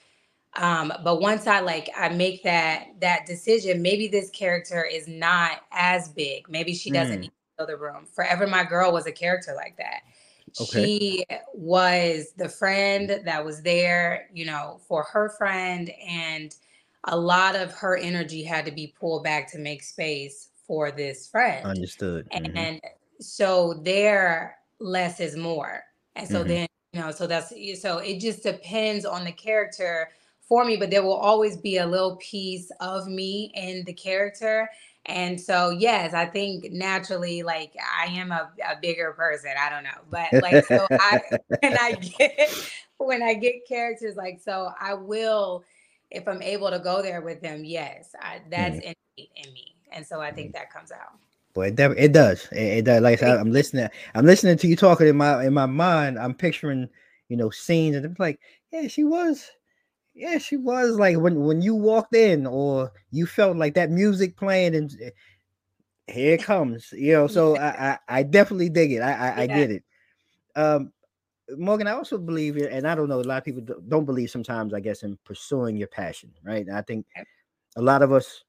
Um, 0.57 0.93
but 1.03 1.21
once 1.21 1.47
I 1.47 1.61
like, 1.61 1.91
I 1.97 2.09
make 2.09 2.43
that 2.45 2.87
that 3.01 3.27
decision. 3.27 3.83
Maybe 3.83 4.09
this 4.09 4.31
character 4.31 4.85
is 4.85 5.07
not 5.07 5.63
as 5.73 6.09
big. 6.09 6.49
Maybe 6.49 6.73
she 6.75 6.91
doesn't 6.91 7.19
mm. 7.19 7.23
need 7.23 7.33
the 7.59 7.77
room. 7.77 8.07
Forever 8.13 8.47
My 8.47 8.65
Girl 8.65 8.93
was 8.93 9.07
a 9.07 9.13
character 9.13 9.55
like 9.55 9.77
that. 9.77 10.01
Okay. 10.61 10.99
She 10.99 11.25
was 11.53 12.33
the 12.37 12.49
friend 12.49 13.21
that 13.25 13.45
was 13.45 13.63
there, 13.63 14.29
you 14.33 14.45
know, 14.45 14.79
for 14.87 15.05
her 15.05 15.31
friend. 15.31 15.91
And 16.07 16.55
a 17.05 17.17
lot 17.17 17.57
of 17.57 17.73
her 17.73 17.97
energy 17.97 18.43
had 18.43 18.65
to 18.67 18.71
be 18.71 18.95
pulled 18.99 19.25
back 19.25 19.51
to 19.53 19.59
make 19.59 19.83
space 19.83 20.51
for 20.67 20.91
this 20.91 21.27
friend. 21.27 21.67
Understood. 21.67 22.29
Mm-hmm. 22.31 22.57
And 22.57 22.81
so 23.21 23.75
there, 23.83 24.59
less 24.81 25.21
is 25.21 25.37
more. 25.37 25.83
And 26.17 26.29
so 26.29 26.41
mm-hmm. 26.41 26.49
then, 26.49 26.69
you 26.93 27.01
know, 27.01 27.11
so 27.11 27.27
that's 27.27 27.53
so 27.81 27.99
it 27.99 28.21
just 28.21 28.43
depends 28.43 29.05
on 29.05 29.25
the 29.25 29.33
character 29.33 30.09
for 30.41 30.65
me, 30.65 30.77
but 30.77 30.91
there 30.91 31.03
will 31.03 31.15
always 31.15 31.57
be 31.57 31.79
a 31.79 31.87
little 31.87 32.17
piece 32.17 32.71
of 32.81 33.09
me 33.09 33.51
in 33.55 33.83
the 33.85 33.93
character. 33.93 34.69
And 35.07 35.39
so, 35.39 35.71
yes, 35.71 36.15
I 36.15 36.25
think 36.25 36.73
naturally, 36.73 37.43
like 37.43 37.75
I 37.99 38.07
am 38.07 38.33
a, 38.33 38.51
a 38.67 38.77
bigger 38.81 39.13
person. 39.13 39.51
I 39.59 39.69
don't 39.69 39.85
know, 39.85 39.91
but 40.11 40.43
like, 40.43 40.65
so 40.67 40.87
I 40.91 41.21
when 41.61 41.77
I 41.79 41.93
get 41.93 42.71
when 42.99 43.23
I 43.23 43.35
get 43.35 43.67
characters 43.69 44.17
like 44.17 44.41
so, 44.41 44.71
I 44.81 44.95
will 44.95 45.65
if 46.11 46.27
I'm 46.27 46.43
able 46.43 46.71
to 46.71 46.79
go 46.79 47.03
there 47.03 47.21
with 47.21 47.43
them. 47.43 47.65
Yes, 47.65 48.15
I, 48.21 48.41
that's 48.51 48.77
mm. 48.77 48.83
in, 48.83 49.27
in 49.37 49.53
me, 49.53 49.75
and 49.93 50.07
so 50.07 50.21
I 50.21 50.33
think 50.33 50.51
mm. 50.51 50.53
that 50.55 50.73
comes 50.73 50.91
out. 50.91 51.19
But 51.53 51.79
it, 51.79 51.99
it 51.99 52.13
does. 52.13 52.49
It, 52.51 52.79
it 52.79 52.85
does. 52.85 53.03
Like 53.03 53.19
I 53.19 53.21
said, 53.21 53.39
I'm 53.39 53.53
listening. 53.53 53.89
I'm 54.15 54.25
listening 54.25 54.57
to 54.59 54.67
you 54.67 54.77
talking 54.77 55.07
in 55.07 55.17
my 55.17 55.45
in 55.45 55.53
my 55.53 55.67
mind. 55.67 56.19
I'm 56.19 56.35
picturing, 56.35 56.89
you 57.29 57.37
know, 57.37 57.51
scenes, 57.51 57.97
and 57.97 58.07
it's 58.07 58.19
like, 58.19 58.41
yeah, 58.73 58.89
she 58.89 59.05
was 59.05 59.51
yeah, 60.15 60.39
she 60.39 60.57
was 60.57 60.97
like 60.99 61.19
when 61.19 61.41
when 61.41 61.61
you 61.61 61.75
walked 61.75 62.15
in 62.15 62.47
or 62.47 62.93
you 63.11 63.27
felt 63.27 63.57
like 63.57 63.75
that 63.75 63.91
music 63.91 64.37
playing 64.37 64.75
and 64.77 64.97
eh, 65.03 65.11
here 66.07 66.35
it 66.35 66.43
comes, 66.43 66.93
you 66.93 67.13
know. 67.13 67.27
So 67.27 67.57
I, 67.57 67.99
I, 68.09 68.19
I 68.19 68.23
definitely 68.23 68.69
dig 68.69 68.93
it. 68.93 69.01
I 69.01 69.13
I, 69.13 69.41
I 69.43 69.47
get 69.47 69.71
it. 69.71 69.85
Um, 70.57 70.93
Morgan, 71.57 71.87
I 71.89 71.93
also 71.93 72.17
believe 72.17 72.57
and 72.57 72.87
I 72.87 72.95
don't 72.95 73.09
know, 73.09 73.21
a 73.21 73.23
lot 73.23 73.39
of 73.39 73.45
people 73.45 73.63
don't 73.89 74.05
believe 74.07 74.31
sometimes, 74.31 74.73
I 74.73 74.81
guess, 74.81 75.03
in 75.03 75.19
pursuing 75.25 75.77
your 75.77 75.89
passion, 75.89 76.33
right? 76.45 76.67
And 76.67 76.77
I 76.77 76.83
think 76.83 77.07
a 77.77 77.83
lot 77.83 78.03
of 78.03 78.13
us 78.13 78.45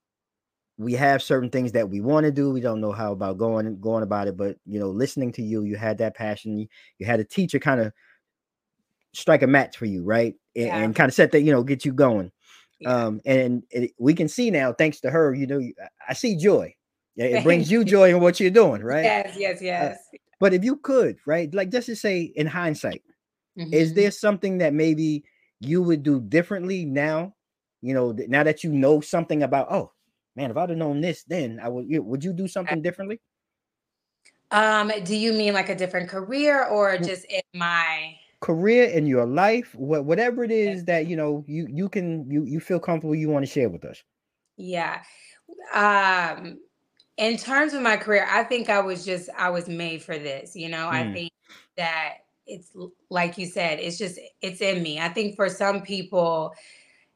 we 0.77 0.93
have 0.93 1.23
certain 1.23 1.49
things 1.49 1.71
that 1.71 1.89
we 1.89 2.01
want 2.01 2.25
to 2.25 2.31
do. 2.31 2.51
We 2.51 2.61
don't 2.61 2.81
know 2.81 2.91
how 2.91 3.11
about 3.13 3.37
going 3.37 3.79
going 3.79 4.03
about 4.03 4.27
it, 4.27 4.37
but 4.37 4.57
you 4.65 4.79
know, 4.79 4.89
listening 4.89 5.31
to 5.33 5.41
you, 5.41 5.63
you 5.63 5.77
had 5.77 5.97
that 5.99 6.15
passion. 6.15 6.57
You, 6.57 6.67
you 6.99 7.05
had 7.05 7.19
a 7.19 7.23
teacher 7.23 7.59
kind 7.59 7.81
of 7.81 7.93
strike 9.15 9.41
a 9.41 9.47
match 9.47 9.77
for 9.77 9.85
you, 9.85 10.03
right? 10.03 10.35
And, 10.55 10.65
yeah. 10.65 10.77
and 10.77 10.95
kind 10.95 11.09
of 11.09 11.13
set 11.13 11.31
that, 11.31 11.41
you 11.41 11.51
know, 11.51 11.63
get 11.63 11.85
you 11.85 11.93
going. 11.93 12.31
Yeah. 12.79 12.93
Um, 12.93 13.21
and 13.25 13.63
it, 13.71 13.91
we 13.97 14.13
can 14.13 14.27
see 14.27 14.51
now, 14.51 14.73
thanks 14.73 14.99
to 15.01 15.09
her, 15.09 15.33
you 15.33 15.47
know, 15.47 15.61
I 16.07 16.13
see 16.13 16.35
joy. 16.35 16.73
Yeah, 17.15 17.25
it 17.25 17.43
brings 17.43 17.71
you 17.71 17.85
joy 17.85 18.09
in 18.09 18.19
what 18.19 18.39
you're 18.39 18.51
doing, 18.51 18.83
right? 18.83 19.03
Yes, 19.03 19.35
yes, 19.37 19.61
uh, 19.61 19.65
yes. 19.65 19.97
Uh, 20.13 20.17
but 20.39 20.53
if 20.53 20.63
you 20.63 20.75
could, 20.77 21.17
right, 21.25 21.53
like 21.53 21.71
just 21.71 21.85
to 21.87 21.95
say, 21.95 22.23
in 22.35 22.45
hindsight, 22.45 23.01
mm-hmm. 23.57 23.73
is 23.73 23.93
there 23.93 24.11
something 24.11 24.57
that 24.57 24.73
maybe 24.73 25.23
you 25.61 25.81
would 25.81 26.03
do 26.03 26.19
differently 26.19 26.83
now? 26.83 27.33
You 27.81 27.93
know, 27.93 28.11
now 28.27 28.43
that 28.43 28.63
you 28.63 28.71
know 28.71 28.99
something 28.99 29.43
about, 29.43 29.71
oh 29.71 29.93
man, 30.35 30.51
if 30.51 30.57
I'd 30.57 30.69
have 30.69 30.77
known 30.77 30.99
this, 30.99 31.23
then 31.23 31.59
I 31.63 31.69
would. 31.69 31.89
You 31.89 32.03
would 32.03 32.23
you 32.23 32.33
do 32.33 32.47
something 32.47 32.81
differently? 32.81 33.21
Um, 34.51 34.91
do 35.03 35.15
you 35.15 35.33
mean 35.33 35.53
like 35.53 35.69
a 35.69 35.75
different 35.75 36.09
career 36.09 36.65
or 36.65 36.97
just 36.97 37.25
in 37.25 37.41
my 37.53 38.15
career 38.41 38.85
in 38.85 39.07
your 39.07 39.25
life 39.25 39.73
what 39.75 40.05
whatever 40.05 40.43
it 40.43 40.51
is 40.51 40.85
that 40.85 41.07
you 41.07 41.15
know 41.15 41.43
you 41.47 41.67
you 41.69 41.89
can 41.89 42.29
you 42.29 42.43
you 42.45 42.59
feel 42.59 42.79
comfortable 42.79 43.15
you 43.15 43.29
want 43.29 43.45
to 43.45 43.51
share 43.51 43.69
with 43.69 43.83
us 43.85 44.03
yeah 44.57 45.01
Um, 45.73 46.59
in 47.17 47.37
terms 47.37 47.73
of 47.73 47.81
my 47.81 47.97
career, 47.97 48.27
I 48.29 48.43
think 48.43 48.69
I 48.69 48.79
was 48.81 49.05
just 49.05 49.29
I 49.37 49.49
was 49.49 49.67
made 49.67 50.03
for 50.03 50.17
this. 50.17 50.55
You 50.55 50.69
know, 50.69 50.87
mm. 50.87 50.91
I 50.91 51.13
think 51.13 51.31
that 51.77 52.15
it's 52.45 52.75
like 53.09 53.37
you 53.37 53.45
said, 53.45 53.79
it's 53.79 53.97
just 53.97 54.19
it's 54.41 54.61
in 54.61 54.83
me. 54.83 54.99
I 54.99 55.09
think 55.09 55.35
for 55.35 55.49
some 55.49 55.81
people, 55.81 56.53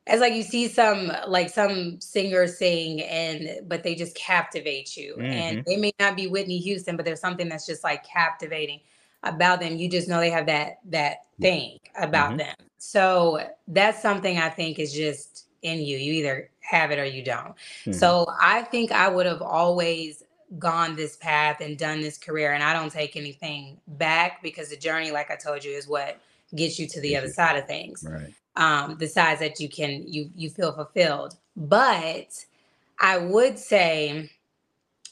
as 0.07 0.21
like 0.21 0.33
you 0.33 0.43
see 0.43 0.67
some 0.67 1.11
like 1.27 1.49
some 1.49 1.99
singers 2.01 2.57
sing 2.57 3.01
and 3.01 3.67
but 3.67 3.83
they 3.83 3.95
just 3.95 4.15
captivate 4.15 4.95
you, 4.95 5.13
mm-hmm. 5.13 5.25
and 5.25 5.65
they 5.65 5.77
may 5.77 5.91
not 5.99 6.15
be 6.15 6.27
Whitney 6.27 6.59
Houston, 6.59 6.95
but 6.95 7.05
there's 7.05 7.21
something 7.21 7.49
that's 7.49 7.65
just 7.65 7.83
like 7.83 8.03
captivating 8.05 8.79
about 9.23 9.59
them. 9.59 9.77
You 9.77 9.89
just 9.89 10.07
know 10.07 10.19
they 10.19 10.29
have 10.29 10.45
that 10.47 10.79
that 10.85 11.25
thing 11.39 11.79
about 11.97 12.29
mm-hmm. 12.29 12.37
them. 12.37 12.55
So 12.77 13.47
that's 13.67 14.01
something 14.01 14.37
I 14.37 14.49
think 14.49 14.79
is 14.79 14.93
just 14.93 15.47
in 15.61 15.79
you. 15.79 15.97
You 15.97 16.13
either 16.13 16.49
have 16.61 16.91
it 16.91 16.99
or 16.99 17.05
you 17.05 17.23
don't. 17.23 17.55
Mm-hmm. 17.55 17.91
So 17.93 18.27
I 18.41 18.63
think 18.63 18.91
I 18.91 19.07
would 19.09 19.25
have 19.25 19.41
always 19.41 20.23
gone 20.57 20.95
this 20.95 21.15
path 21.17 21.61
and 21.61 21.77
done 21.77 22.01
this 22.01 22.17
career 22.17 22.53
and 22.53 22.63
I 22.63 22.73
don't 22.73 22.91
take 22.91 23.15
anything 23.15 23.77
back 23.87 24.41
because 24.41 24.69
the 24.69 24.77
journey 24.77 25.11
like 25.11 25.29
I 25.29 25.35
told 25.35 25.63
you 25.63 25.71
is 25.71 25.87
what 25.87 26.19
gets 26.55 26.79
you 26.79 26.87
to 26.87 27.01
the 27.01 27.15
other 27.15 27.27
side 27.27 27.55
of 27.55 27.67
things. 27.67 28.03
Right. 28.07 28.33
Um 28.55 28.97
the 28.97 29.07
sides 29.07 29.41
that 29.41 29.59
you 29.59 29.69
can 29.69 30.05
you 30.07 30.31
you 30.35 30.49
feel 30.49 30.73
fulfilled. 30.73 31.35
But 31.55 32.45
I 32.99 33.17
would 33.17 33.59
say 33.59 34.31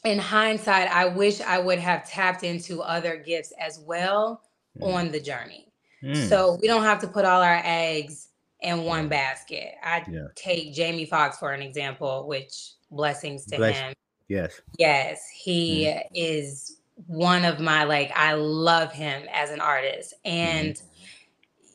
in 0.03 0.19
hindsight 0.19 0.89
I 0.89 1.05
wish 1.05 1.41
I 1.41 1.60
would 1.60 1.79
have 1.79 2.07
tapped 2.07 2.43
into 2.43 2.81
other 2.81 3.17
gifts 3.17 3.53
as 3.60 3.79
well 3.79 4.41
mm. 4.79 4.93
on 4.93 5.12
the 5.12 5.19
journey. 5.19 5.71
Mm. 6.03 6.29
So 6.29 6.57
we 6.62 6.67
don't 6.67 6.83
have 6.83 7.01
to 7.01 7.07
put 7.07 7.25
all 7.25 7.41
our 7.41 7.62
eggs 7.63 8.29
in 8.62 8.83
one 8.83 9.07
basket. 9.07 9.73
I 9.83 10.03
yeah. 10.10 10.27
take 10.36 10.73
Jamie 10.73 11.05
Foxx 11.05 11.38
for 11.38 11.51
an 11.51 11.62
example, 11.62 12.27
which 12.27 12.73
blessings 12.91 13.45
to 13.47 13.57
Bless- 13.57 13.77
him. 13.77 13.93
Yes. 14.27 14.60
Yes, 14.77 15.25
he 15.33 15.86
mm. 15.86 16.01
is 16.13 16.79
one 17.05 17.45
of 17.45 17.60
my 17.60 17.83
like 17.86 18.12
I 18.15 18.33
love 18.33 18.91
him 18.91 19.23
as 19.31 19.51
an 19.51 19.62
artist. 19.62 20.13
And 20.25 20.75
mm. 20.75 20.83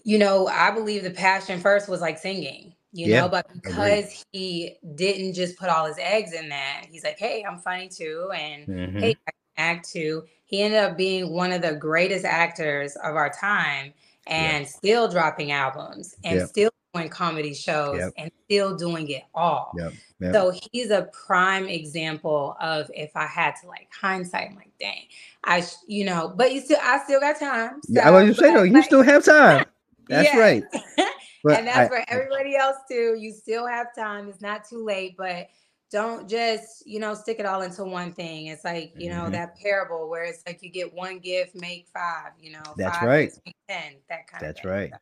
you 0.05 0.19
know, 0.19 0.49
I 0.49 0.71
believe 0.71 1.03
the 1.03 1.11
passion 1.11 1.61
first 1.61 1.89
was 1.89 2.01
like 2.01 2.19
singing, 2.19 2.75
you 2.93 3.07
yeah, 3.07 3.23
know, 3.23 3.29
but 3.29 3.47
because 3.63 4.25
he 4.33 4.77
didn't 4.95 5.35
just 5.35 5.57
put 5.57 5.69
all 5.69 5.87
his 5.87 5.99
eggs 5.99 6.33
in 6.33 6.49
that, 6.51 6.87
he's 6.91 7.05
like, 7.05 7.19
"Hey, 7.19 7.45
I'm 7.49 7.59
funny 7.59 7.89
too." 7.89 8.31
And 8.35 8.67
mm-hmm. 8.67 8.99
"Hey, 8.99 9.17
I 9.27 9.33
act 9.57 9.91
too." 9.91 10.25
He 10.45 10.61
ended 10.61 10.81
up 10.81 10.97
being 10.97 11.33
one 11.33 11.53
of 11.53 11.63
the 11.63 11.75
greatest 11.75 12.27
actors 12.27 12.95
of 12.97 13.17
our 13.17 13.31
time 13.31 13.95
and 14.27 14.65
yeah. 14.65 14.69
still 14.69 15.09
dropping 15.09 15.53
albums 15.53 16.15
and 16.25 16.41
yep. 16.41 16.49
still 16.49 16.71
doing 16.95 17.09
comedy 17.09 17.55
shows 17.55 17.99
yep. 17.99 18.13
and 18.19 18.31
still 18.45 18.77
doing 18.77 19.09
it 19.09 19.23
all. 19.35 19.73
Yep. 19.79 19.93
So 20.33 20.53
he's 20.71 20.91
a 20.91 21.09
prime 21.27 21.69
example 21.69 22.57
of 22.61 22.89
if 22.95 23.17
I 23.17 23.27
had 23.27 23.55
to 23.63 23.67
like 23.67 23.89
hindsight, 23.99 24.51
I'm 24.51 24.57
like, 24.57 24.71
dang, 24.79 25.07
I, 25.43 25.63
sh- 25.63 25.75
you 25.89 26.05
know, 26.05 26.33
but 26.37 26.53
you 26.53 26.61
still, 26.61 26.79
I 26.81 27.03
still 27.03 27.19
got 27.19 27.41
time. 27.41 27.81
So, 27.83 27.95
yeah, 27.95 28.09
I 28.09 28.11
was 28.11 28.27
just 28.27 28.41
saying 28.41 28.55
though, 28.55 28.63
you 28.63 28.73
like, 28.73 28.85
still 28.85 29.03
have 29.03 29.25
time. 29.25 29.65
That's 30.09 30.37
right. 30.37 30.63
and 31.51 31.67
that's 31.67 31.79
I, 31.79 31.89
for 31.89 32.05
everybody 32.09 32.57
else 32.57 32.77
too. 32.89 33.17
You 33.19 33.33
still 33.33 33.67
have 33.67 33.89
time. 33.97 34.29
It's 34.29 34.41
not 34.41 34.69
too 34.69 34.85
late, 34.85 35.17
but 35.17 35.49
don't 35.93 36.27
just 36.29 36.85
you 36.87 36.99
know 36.99 37.15
stick 37.15 37.39
it 37.39 37.45
all 37.45 37.61
into 37.61 37.85
one 37.85 38.13
thing 38.15 38.47
it's 38.47 38.65
like 38.65 38.93
you 38.97 39.11
know 39.11 39.25
mm-hmm. 39.25 39.33
that 39.33 39.57
parable 39.61 40.09
where 40.09 40.25
it's 40.25 40.43
like 40.47 40.63
you 40.63 40.71
get 40.71 40.93
one 40.93 41.19
gift 41.19 41.55
make 41.55 41.87
five 41.93 42.33
you 42.41 42.51
know 42.51 42.63
that's 42.77 43.01
right 43.03 43.31
make 43.45 43.55
10 43.69 43.97
that 44.09 44.27
kind 44.27 44.43
that's 44.43 44.65
right 44.65 44.91
so, 44.91 44.99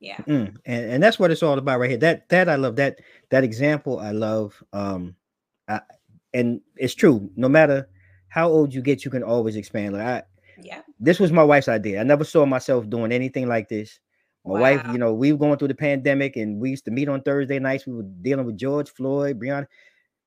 yeah 0.00 0.16
mm. 0.18 0.54
and, 0.66 0.90
and 0.92 1.02
that's 1.02 1.18
what 1.18 1.30
it's 1.30 1.42
all 1.42 1.56
about 1.56 1.80
right 1.80 1.88
here 1.88 1.98
that 1.98 2.28
that 2.28 2.48
i 2.48 2.56
love 2.56 2.76
that 2.76 3.00
that 3.30 3.42
example 3.42 3.98
i 3.98 4.10
love 4.10 4.62
um 4.74 5.16
I, 5.66 5.80
and 6.34 6.60
it's 6.76 6.94
true 6.94 7.30
no 7.36 7.48
matter 7.48 7.88
how 8.28 8.48
old 8.48 8.74
you 8.74 8.82
get 8.82 9.04
you 9.04 9.10
can 9.10 9.22
always 9.22 9.56
expand 9.56 9.94
like 9.94 10.06
i 10.06 10.22
yeah 10.62 10.82
this 11.00 11.18
was 11.18 11.32
my 11.32 11.42
wife's 11.42 11.68
idea 11.68 12.00
i 12.00 12.04
never 12.04 12.22
saw 12.24 12.44
myself 12.44 12.88
doing 12.90 13.12
anything 13.12 13.48
like 13.48 13.70
this 13.70 13.98
my 14.44 14.52
wow. 14.52 14.60
wife, 14.60 14.86
you 14.92 14.98
know, 14.98 15.14
we 15.14 15.32
were 15.32 15.38
going 15.38 15.58
through 15.58 15.68
the 15.68 15.74
pandemic 15.74 16.36
and 16.36 16.60
we 16.60 16.70
used 16.70 16.84
to 16.84 16.90
meet 16.90 17.08
on 17.08 17.22
Thursday 17.22 17.58
nights. 17.58 17.86
We 17.86 17.94
were 17.94 18.02
dealing 18.22 18.44
with 18.44 18.58
George 18.58 18.90
Floyd, 18.90 19.40
Breonna 19.40 19.66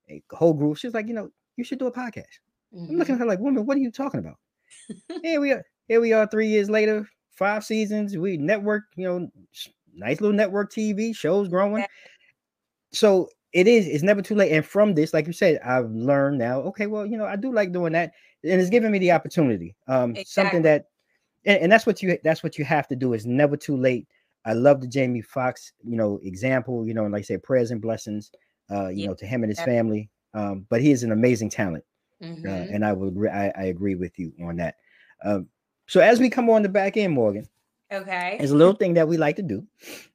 a 0.09 0.21
whole 0.31 0.53
group. 0.53 0.77
She's 0.77 0.93
like, 0.93 1.07
you 1.07 1.13
know, 1.13 1.29
you 1.55 1.63
should 1.63 1.79
do 1.79 1.87
a 1.87 1.91
podcast. 1.91 2.39
Mm-hmm. 2.73 2.91
I'm 2.91 2.97
looking 2.97 3.15
at 3.15 3.19
her 3.19 3.25
like, 3.25 3.39
woman, 3.39 3.65
what 3.65 3.77
are 3.77 3.81
you 3.81 3.91
talking 3.91 4.19
about? 4.19 4.37
here 5.23 5.41
we 5.41 5.51
are. 5.51 5.63
Here 5.87 6.01
we 6.01 6.13
are, 6.13 6.27
three 6.27 6.47
years 6.47 6.69
later, 6.69 7.07
five 7.35 7.63
seasons. 7.63 8.17
We 8.17 8.37
network, 8.37 8.83
you 8.95 9.07
know, 9.07 9.31
nice 9.93 10.19
little 10.19 10.35
network 10.35 10.71
TV 10.71 11.15
shows 11.15 11.47
growing. 11.47 11.85
So 12.91 13.29
it 13.53 13.67
is. 13.67 13.87
It's 13.87 14.03
never 14.03 14.21
too 14.21 14.35
late. 14.35 14.51
And 14.51 14.65
from 14.65 14.95
this, 14.95 15.13
like 15.13 15.27
you 15.27 15.33
said, 15.33 15.59
I've 15.63 15.89
learned 15.91 16.39
now. 16.39 16.59
Okay, 16.61 16.87
well, 16.87 17.05
you 17.05 17.17
know, 17.17 17.25
I 17.25 17.37
do 17.37 17.53
like 17.53 17.71
doing 17.71 17.93
that, 17.93 18.11
and 18.43 18.59
it's 18.59 18.69
giving 18.69 18.91
me 18.91 18.99
the 18.99 19.13
opportunity. 19.13 19.75
Um, 19.87 20.11
exactly. 20.11 20.25
something 20.25 20.61
that, 20.63 20.85
and, 21.47 21.63
and 21.63 21.71
that's 21.71 21.87
what 21.87 22.03
you 22.03 22.19
that's 22.23 22.43
what 22.43 22.59
you 22.59 22.65
have 22.65 22.87
to 22.89 22.95
do. 22.95 23.13
Is 23.13 23.25
never 23.25 23.57
too 23.57 23.75
late. 23.75 24.07
I 24.45 24.53
love 24.53 24.79
the 24.81 24.87
Jamie 24.87 25.21
Foxx, 25.21 25.73
you 25.83 25.97
know, 25.97 26.19
example. 26.21 26.85
You 26.85 26.93
know, 26.93 27.05
and 27.05 27.13
like 27.13 27.21
I 27.21 27.23
say, 27.23 27.37
prayers 27.37 27.71
and 27.71 27.81
blessings 27.81 28.31
uh, 28.71 28.87
you 28.87 29.01
yeah. 29.01 29.07
know, 29.07 29.13
to 29.15 29.25
him 29.25 29.43
and 29.43 29.49
his 29.49 29.61
family. 29.61 30.09
Um, 30.33 30.65
but 30.69 30.81
he 30.81 30.91
is 30.91 31.03
an 31.03 31.11
amazing 31.11 31.49
talent, 31.49 31.83
uh, 32.21 32.25
mm-hmm. 32.25 32.47
uh, 32.47 32.73
and 32.73 32.85
I 32.85 32.93
will 32.93 33.07
agree. 33.07 33.29
I, 33.29 33.51
I, 33.57 33.63
agree 33.65 33.95
with 33.95 34.19
you 34.19 34.33
on 34.43 34.57
that. 34.57 34.75
Um, 35.23 35.47
so 35.87 35.99
as 35.99 36.19
we 36.19 36.29
come 36.29 36.49
on 36.49 36.61
the 36.61 36.69
back 36.69 36.97
end, 36.97 37.13
Morgan, 37.13 37.47
okay, 37.91 38.35
there's 38.37 38.51
a 38.51 38.55
little 38.55 38.75
thing 38.75 38.93
that 38.95 39.07
we 39.07 39.17
like 39.17 39.37
to 39.37 39.41
do, 39.41 39.65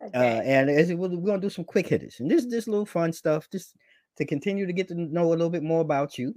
uh, 0.01 0.07
okay. 0.07 0.38
uh, 0.38 0.42
and 0.42 0.71
as 0.71 0.92
we're, 0.92 1.09
we're 1.09 1.27
gonna 1.27 1.40
do 1.40 1.51
some 1.51 1.64
quick 1.64 1.88
hitters, 1.88 2.21
and 2.21 2.31
this 2.31 2.47
this 2.47 2.68
little 2.68 2.87
fun 2.87 3.12
stuff, 3.12 3.49
just 3.51 3.75
to 4.18 4.25
continue 4.25 4.66
to 4.66 4.73
get 4.73 4.87
to 4.88 4.95
know 4.95 5.29
a 5.29 5.31
little 5.31 5.51
bit 5.51 5.62
more 5.62 5.81
about 5.81 6.18
you. 6.18 6.35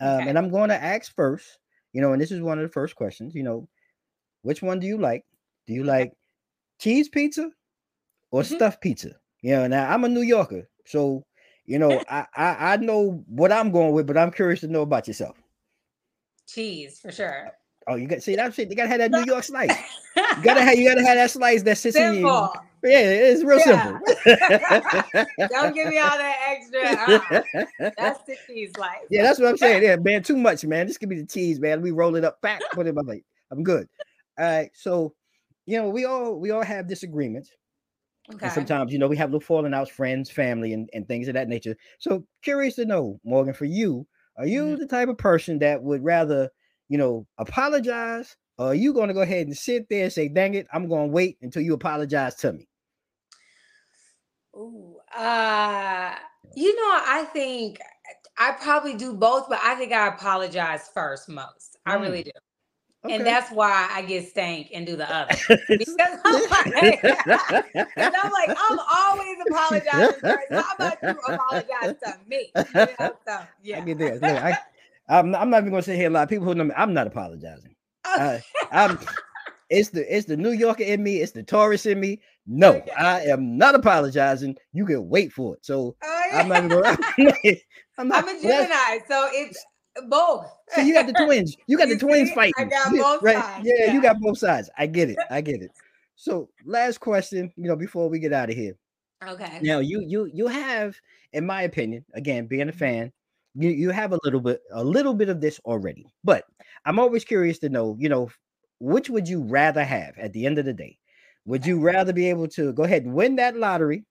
Um, 0.00 0.20
okay. 0.20 0.28
And 0.28 0.38
I'm 0.38 0.50
going 0.50 0.68
to 0.68 0.82
ask 0.82 1.14
first, 1.14 1.58
you 1.92 2.00
know, 2.00 2.12
and 2.12 2.22
this 2.22 2.30
is 2.30 2.40
one 2.40 2.58
of 2.58 2.62
the 2.62 2.72
first 2.72 2.94
questions. 2.94 3.34
You 3.34 3.42
know, 3.42 3.68
which 4.46 4.62
one 4.62 4.78
do 4.78 4.86
you 4.86 4.96
like? 4.96 5.24
Do 5.66 5.74
you 5.74 5.82
like 5.82 6.12
cheese 6.78 7.08
pizza 7.08 7.50
or 8.30 8.42
mm-hmm. 8.42 8.54
stuffed 8.54 8.80
pizza? 8.80 9.10
You 9.42 9.56
know, 9.56 9.66
now 9.66 9.92
I'm 9.92 10.04
a 10.04 10.08
New 10.08 10.22
Yorker, 10.22 10.68
so 10.84 11.24
you 11.64 11.80
know, 11.80 12.00
I, 12.08 12.26
I 12.36 12.72
I 12.72 12.76
know 12.76 13.24
what 13.26 13.50
I'm 13.50 13.72
going 13.72 13.92
with, 13.92 14.06
but 14.06 14.16
I'm 14.16 14.30
curious 14.30 14.60
to 14.60 14.68
know 14.68 14.82
about 14.82 15.08
yourself. 15.08 15.36
Cheese 16.46 17.00
for 17.00 17.10
sure. 17.10 17.50
Oh, 17.88 17.96
you 17.96 18.06
got 18.06 18.22
see 18.22 18.36
that 18.36 18.54
shit. 18.54 18.70
You 18.70 18.76
gotta 18.76 18.88
have 18.88 18.98
that 18.98 19.10
New 19.10 19.24
York 19.24 19.42
slice. 19.42 19.76
You 20.16 20.42
gotta 20.42 20.62
have 20.62 20.78
you 20.78 20.88
gotta 20.88 21.04
have 21.04 21.16
that 21.16 21.30
slice 21.32 21.62
that 21.64 21.78
sits 21.78 21.96
simple. 21.96 22.16
in 22.16 22.24
you. 22.24 22.90
Yeah, 22.90 23.00
it's 23.00 23.42
real 23.42 23.58
yeah. 23.66 23.98
simple. 24.24 25.48
Don't 25.50 25.74
give 25.74 25.88
me 25.88 25.98
all 25.98 26.16
that 26.16 26.36
extra. 26.50 27.42
Uh, 27.80 27.90
that's 27.98 28.22
the 28.24 28.36
cheese 28.46 28.70
slice. 28.76 29.06
Yeah, 29.10 29.24
that's 29.24 29.40
what 29.40 29.48
I'm 29.48 29.56
saying. 29.56 29.82
Yeah, 29.82 29.96
man, 29.96 30.22
too 30.22 30.36
much, 30.36 30.64
man. 30.64 30.86
Just 30.86 31.00
give 31.00 31.08
me 31.08 31.16
the 31.16 31.26
cheese, 31.26 31.58
man. 31.58 31.82
We 31.82 31.90
roll 31.90 32.14
it 32.14 32.24
up, 32.24 32.40
back, 32.42 32.60
put 32.72 32.86
it 32.86 32.90
in 32.90 32.94
my 32.94 33.02
plate. 33.02 33.24
I'm 33.50 33.62
good. 33.62 33.88
All 34.38 34.44
right, 34.44 34.70
so 34.74 35.14
you 35.66 35.80
know, 35.80 35.88
we 35.88 36.04
all 36.04 36.38
we 36.38 36.50
all 36.50 36.62
have 36.64 36.88
disagreements. 36.88 37.50
Okay. 38.32 38.46
And 38.46 38.52
sometimes, 38.52 38.92
you 38.92 38.98
know, 38.98 39.06
we 39.06 39.16
have 39.16 39.30
little 39.30 39.40
falling 39.40 39.72
outs, 39.72 39.90
friends, 39.90 40.30
family, 40.30 40.72
and, 40.72 40.90
and 40.92 41.06
things 41.06 41.28
of 41.28 41.34
that 41.34 41.48
nature. 41.48 41.76
So 42.00 42.26
curious 42.42 42.74
to 42.74 42.84
know, 42.84 43.20
Morgan, 43.24 43.54
for 43.54 43.66
you, 43.66 44.04
are 44.36 44.46
you 44.46 44.64
mm-hmm. 44.64 44.80
the 44.80 44.86
type 44.86 45.08
of 45.08 45.16
person 45.16 45.60
that 45.60 45.80
would 45.82 46.02
rather, 46.02 46.50
you 46.88 46.98
know, 46.98 47.26
apologize? 47.38 48.36
Or 48.58 48.68
are 48.68 48.74
you 48.74 48.92
going 48.92 49.08
to 49.08 49.14
go 49.14 49.20
ahead 49.20 49.46
and 49.46 49.56
sit 49.56 49.86
there 49.88 50.04
and 50.04 50.12
say, 50.12 50.28
dang 50.28 50.54
it, 50.54 50.66
I'm 50.72 50.88
going 50.88 51.08
to 51.08 51.12
wait 51.12 51.38
until 51.42 51.62
you 51.62 51.74
apologize 51.74 52.34
to 52.36 52.52
me? 52.52 52.68
Ooh, 54.56 54.96
uh, 55.16 56.14
you 56.54 56.74
know, 56.74 57.00
I 57.04 57.28
think 57.32 57.78
I 58.38 58.52
probably 58.52 58.94
do 58.94 59.14
both, 59.14 59.48
but 59.48 59.60
I 59.62 59.74
think 59.76 59.92
I 59.92 60.08
apologize 60.08 60.88
first 60.92 61.28
most. 61.28 61.76
I 61.84 61.94
really 61.94 62.22
mm. 62.22 62.24
do. 62.24 62.30
Okay. 63.06 63.14
And 63.14 63.26
that's 63.26 63.52
why 63.52 63.88
I 63.92 64.02
get 64.02 64.28
stank 64.28 64.70
and 64.74 64.84
do 64.86 64.96
the 64.96 65.08
other. 65.14 65.36
because 65.68 65.96
I'm 66.24 66.50
like, 66.50 67.04
I'm 67.96 68.32
like, 68.32 68.50
I'm 68.58 68.78
always 68.94 69.36
apologizing 69.48 70.20
first. 70.20 70.46
How 70.50 70.74
about 70.74 70.98
you 71.02 71.34
apologize 71.34 71.96
to 72.04 72.18
me? 72.26 72.50
You 72.56 72.64
know? 72.74 73.12
so, 73.26 73.40
yeah. 73.62 73.78
I 73.78 73.80
get 73.80 73.98
this. 73.98 74.20
Look, 74.20 74.24
I, 74.24 74.58
I'm, 75.08 75.34
I'm 75.34 75.50
not 75.50 75.58
even 75.58 75.70
gonna 75.70 75.82
say 75.82 75.96
here 75.96 76.08
a 76.08 76.10
lot 76.10 76.24
of 76.24 76.28
people 76.28 76.46
who 76.46 76.54
know 76.54 76.64
me. 76.64 76.74
I'm 76.76 76.92
not 76.92 77.06
apologizing. 77.06 77.74
Uh, 78.04 78.38
I'm 78.72 78.98
it's 79.70 79.90
the 79.90 80.16
it's 80.16 80.26
the 80.26 80.36
New 80.36 80.52
Yorker 80.52 80.84
in 80.84 81.02
me, 81.02 81.20
it's 81.20 81.32
the 81.32 81.42
Taurus 81.42 81.86
in 81.86 82.00
me. 82.00 82.20
No, 82.46 82.74
okay. 82.74 82.90
I 82.92 83.20
am 83.22 83.56
not 83.56 83.74
apologizing. 83.74 84.56
You 84.72 84.86
can 84.86 85.08
wait 85.08 85.32
for 85.32 85.54
it. 85.54 85.64
So 85.64 85.96
oh, 86.02 86.22
yeah. 86.30 86.38
I'm 86.40 86.48
not 86.48 86.58
even 86.58 86.68
going. 86.68 87.56
I'm, 87.98 88.08
not, 88.08 88.24
I'm 88.24 88.36
a 88.36 88.42
Gemini, 88.42 88.98
so 89.08 89.28
it's 89.32 89.64
both. 90.08 90.46
So 90.68 90.80
you 90.80 90.94
got 90.94 91.06
the 91.06 91.12
twins. 91.12 91.56
You 91.66 91.78
got 91.78 91.88
you 91.88 91.94
the 91.96 92.00
twins 92.00 92.28
see? 92.30 92.34
fighting. 92.34 92.54
I 92.58 92.64
got 92.64 92.92
both 92.92 93.22
right? 93.22 93.36
sides. 93.36 93.66
Yeah, 93.66 93.86
yeah, 93.86 93.92
you 93.92 94.02
got 94.02 94.18
both 94.20 94.38
sides. 94.38 94.70
I 94.76 94.86
get 94.86 95.10
it. 95.10 95.18
I 95.30 95.40
get 95.40 95.62
it. 95.62 95.70
So 96.16 96.48
last 96.64 96.98
question, 96.98 97.52
you 97.56 97.68
know, 97.68 97.76
before 97.76 98.08
we 98.08 98.18
get 98.18 98.32
out 98.32 98.50
of 98.50 98.56
here. 98.56 98.76
Okay. 99.26 99.60
Now 99.62 99.78
you 99.78 100.00
you 100.00 100.30
you 100.32 100.46
have, 100.46 100.96
in 101.32 101.46
my 101.46 101.62
opinion, 101.62 102.04
again, 102.14 102.46
being 102.46 102.68
a 102.68 102.72
fan, 102.72 103.12
you, 103.54 103.70
you 103.70 103.90
have 103.90 104.12
a 104.12 104.18
little 104.24 104.40
bit 104.40 104.60
a 104.72 104.84
little 104.84 105.14
bit 105.14 105.28
of 105.28 105.40
this 105.40 105.58
already. 105.64 106.06
But 106.24 106.44
I'm 106.84 106.98
always 106.98 107.24
curious 107.24 107.58
to 107.60 107.68
know, 107.68 107.96
you 107.98 108.08
know, 108.08 108.30
which 108.80 109.08
would 109.10 109.28
you 109.28 109.42
rather 109.42 109.84
have 109.84 110.18
at 110.18 110.32
the 110.32 110.46
end 110.46 110.58
of 110.58 110.64
the 110.64 110.74
day? 110.74 110.98
Would 111.46 111.64
you 111.64 111.80
rather 111.80 112.12
be 112.12 112.28
able 112.28 112.48
to 112.48 112.72
go 112.72 112.82
ahead 112.82 113.04
and 113.04 113.14
win 113.14 113.36
that 113.36 113.56
lottery 113.56 114.04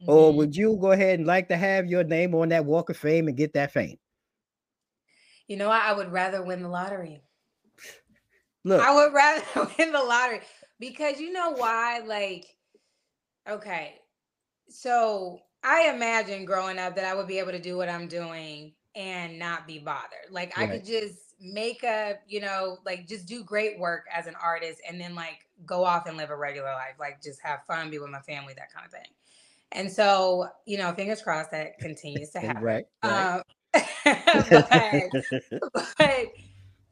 mm-hmm. 0.00 0.10
or 0.10 0.32
would 0.32 0.54
you 0.54 0.76
go 0.80 0.92
ahead 0.92 1.18
and 1.18 1.26
like 1.26 1.48
to 1.48 1.56
have 1.56 1.86
your 1.86 2.04
name 2.04 2.34
on 2.34 2.50
that 2.50 2.64
Walk 2.64 2.90
of 2.90 2.96
Fame 2.96 3.28
and 3.28 3.36
get 3.36 3.54
that 3.54 3.72
fame? 3.72 3.96
You 5.52 5.58
know, 5.58 5.68
I 5.68 5.92
would 5.92 6.10
rather 6.10 6.42
win 6.42 6.62
the 6.62 6.68
lottery. 6.70 7.20
Look, 8.64 8.80
I 8.80 8.94
would 8.94 9.12
rather 9.12 9.44
win 9.78 9.92
the 9.92 10.02
lottery 10.02 10.40
because 10.80 11.20
you 11.20 11.30
know 11.30 11.50
why? 11.50 12.00
Like, 12.06 12.46
okay, 13.46 13.96
so 14.70 15.40
I 15.62 15.90
imagine 15.94 16.46
growing 16.46 16.78
up 16.78 16.96
that 16.96 17.04
I 17.04 17.12
would 17.12 17.26
be 17.26 17.38
able 17.38 17.52
to 17.52 17.60
do 17.60 17.76
what 17.76 17.90
I'm 17.90 18.08
doing 18.08 18.72
and 18.94 19.38
not 19.38 19.66
be 19.66 19.78
bothered. 19.78 20.30
Like, 20.30 20.56
right. 20.56 20.70
I 20.70 20.72
could 20.72 20.86
just 20.86 21.34
make 21.38 21.82
a, 21.82 22.14
you 22.26 22.40
know, 22.40 22.78
like 22.86 23.06
just 23.06 23.26
do 23.26 23.44
great 23.44 23.78
work 23.78 24.06
as 24.10 24.26
an 24.26 24.36
artist 24.42 24.80
and 24.88 24.98
then 24.98 25.14
like 25.14 25.40
go 25.66 25.84
off 25.84 26.06
and 26.06 26.16
live 26.16 26.30
a 26.30 26.36
regular 26.36 26.72
life, 26.72 26.94
like 26.98 27.22
just 27.22 27.42
have 27.42 27.62
fun, 27.66 27.90
be 27.90 27.98
with 27.98 28.08
my 28.08 28.20
family, 28.20 28.54
that 28.54 28.72
kind 28.72 28.86
of 28.86 28.90
thing. 28.90 29.10
And 29.72 29.92
so, 29.92 30.48
you 30.64 30.78
know, 30.78 30.94
fingers 30.94 31.20
crossed 31.20 31.50
that 31.50 31.78
continues 31.78 32.30
to 32.30 32.40
happen. 32.40 32.62
right. 32.62 32.86
right. 33.04 33.34
Um, 33.34 33.42
but, 34.04 35.10
but 35.98 36.26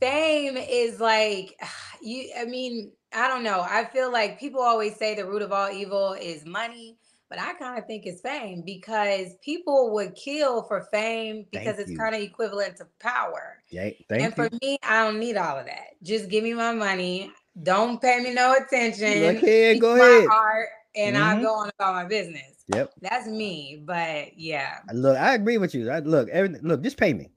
fame 0.01 0.57
is 0.57 1.01
like 1.01 1.55
you 2.03 2.31
i 2.39 2.45
mean 2.45 2.91
i 3.13 3.29
don't 3.29 3.43
know 3.43 3.61
i 3.69 3.85
feel 3.85 4.11
like 4.11 4.41
people 4.41 4.61
always 4.61 4.97
say 4.97 5.15
the 5.15 5.25
root 5.25 5.43
of 5.43 5.53
all 5.53 5.71
evil 5.71 6.15
is 6.15 6.45
money 6.47 6.97
but 7.29 7.39
i 7.39 7.53
kind 7.55 7.79
of 7.79 7.87
think 7.87 8.07
it's 8.07 8.21
fame 8.21 8.63
because 8.65 9.37
people 9.45 9.93
would 9.93 10.15
kill 10.15 10.63
for 10.63 10.87
fame 10.91 11.47
because 11.51 11.77
thank 11.77 11.89
it's 11.89 11.99
kind 11.99 12.15
of 12.15 12.21
equivalent 12.21 12.77
to 12.77 12.87
power. 12.99 13.59
Yeah 13.71 13.91
thank 14.09 14.23
and 14.23 14.35
for 14.35 14.49
you. 14.51 14.59
me 14.63 14.79
i 14.83 15.05
don't 15.05 15.21
need 15.21 15.37
all 15.37 15.59
of 15.59 15.67
that. 15.67 16.03
Just 16.03 16.29
give 16.29 16.43
me 16.43 16.55
my 16.55 16.73
money. 16.73 17.31
Don't 17.63 18.01
pay 18.01 18.21
me 18.21 18.33
no 18.35 18.55
attention. 18.55 19.21
Look 19.21 19.39
here, 19.39 19.79
go 19.79 19.95
ahead. 19.95 20.29
heart 20.29 20.69
and 20.97 21.17
mm-hmm. 21.17 21.25
i'll 21.25 21.43
go 21.43 21.55
on 21.55 21.71
about 21.79 21.95
my 21.95 22.05
business 22.05 22.61
Yep. 22.75 22.93
That's 23.01 23.27
me, 23.27 23.83
but 23.85 24.39
yeah. 24.39 24.79
Look, 24.93 25.17
I 25.17 25.35
agree 25.35 25.59
with 25.59 25.75
you. 25.75 25.91
I, 25.91 26.01
look, 26.01 26.29
everything, 26.29 26.61
look, 26.63 26.83
just 26.83 26.97
pay 26.97 27.13
me. 27.13 27.31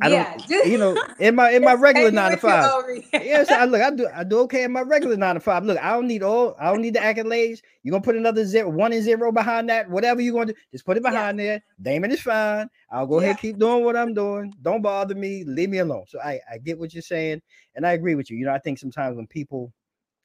I 0.00 0.08
yeah, 0.08 0.30
don't, 0.30 0.48
just, 0.48 0.66
you 0.66 0.78
know, 0.78 0.96
in 1.20 1.36
my 1.36 1.50
in 1.50 1.62
my 1.62 1.74
regular 1.74 2.10
nine 2.10 2.32
to 2.32 2.36
five. 2.38 2.72
yes, 3.12 3.50
I 3.50 3.66
look, 3.66 3.82
I 3.82 3.90
do 3.90 4.08
I 4.12 4.24
do 4.24 4.38
okay 4.40 4.64
in 4.64 4.72
my 4.72 4.80
regular 4.80 5.16
nine 5.16 5.34
to 5.34 5.40
five. 5.40 5.64
Look, 5.64 5.78
I 5.78 5.92
don't 5.92 6.08
need 6.08 6.22
all, 6.22 6.56
I 6.58 6.72
don't 6.72 6.80
need 6.80 6.94
the 6.94 7.00
accolades. 7.00 7.60
You're 7.82 7.92
gonna 7.92 8.02
put 8.02 8.16
another 8.16 8.44
zero, 8.44 8.70
one 8.70 8.92
and 8.92 9.04
zero 9.04 9.30
behind 9.30 9.68
that, 9.68 9.88
whatever 9.88 10.22
you're 10.22 10.32
gonna 10.32 10.54
do, 10.54 10.58
just 10.72 10.86
put 10.86 10.96
it 10.96 11.02
behind 11.02 11.38
yeah. 11.38 11.44
there. 11.44 11.64
Damon 11.82 12.10
is 12.10 12.22
fine. 12.22 12.70
I'll 12.90 13.06
go 13.06 13.20
yeah. 13.20 13.26
ahead, 13.26 13.38
keep 13.38 13.58
doing 13.58 13.84
what 13.84 13.94
I'm 13.94 14.14
doing. 14.14 14.54
Don't 14.62 14.82
bother 14.82 15.14
me, 15.14 15.44
leave 15.44 15.68
me 15.68 15.78
alone. 15.78 16.06
So 16.08 16.20
I, 16.20 16.40
I 16.50 16.58
get 16.58 16.78
what 16.78 16.94
you're 16.94 17.02
saying, 17.02 17.42
and 17.76 17.86
I 17.86 17.92
agree 17.92 18.14
with 18.14 18.30
you. 18.30 18.38
You 18.38 18.46
know, 18.46 18.54
I 18.54 18.58
think 18.58 18.78
sometimes 18.78 19.16
when 19.16 19.26
people 19.26 19.72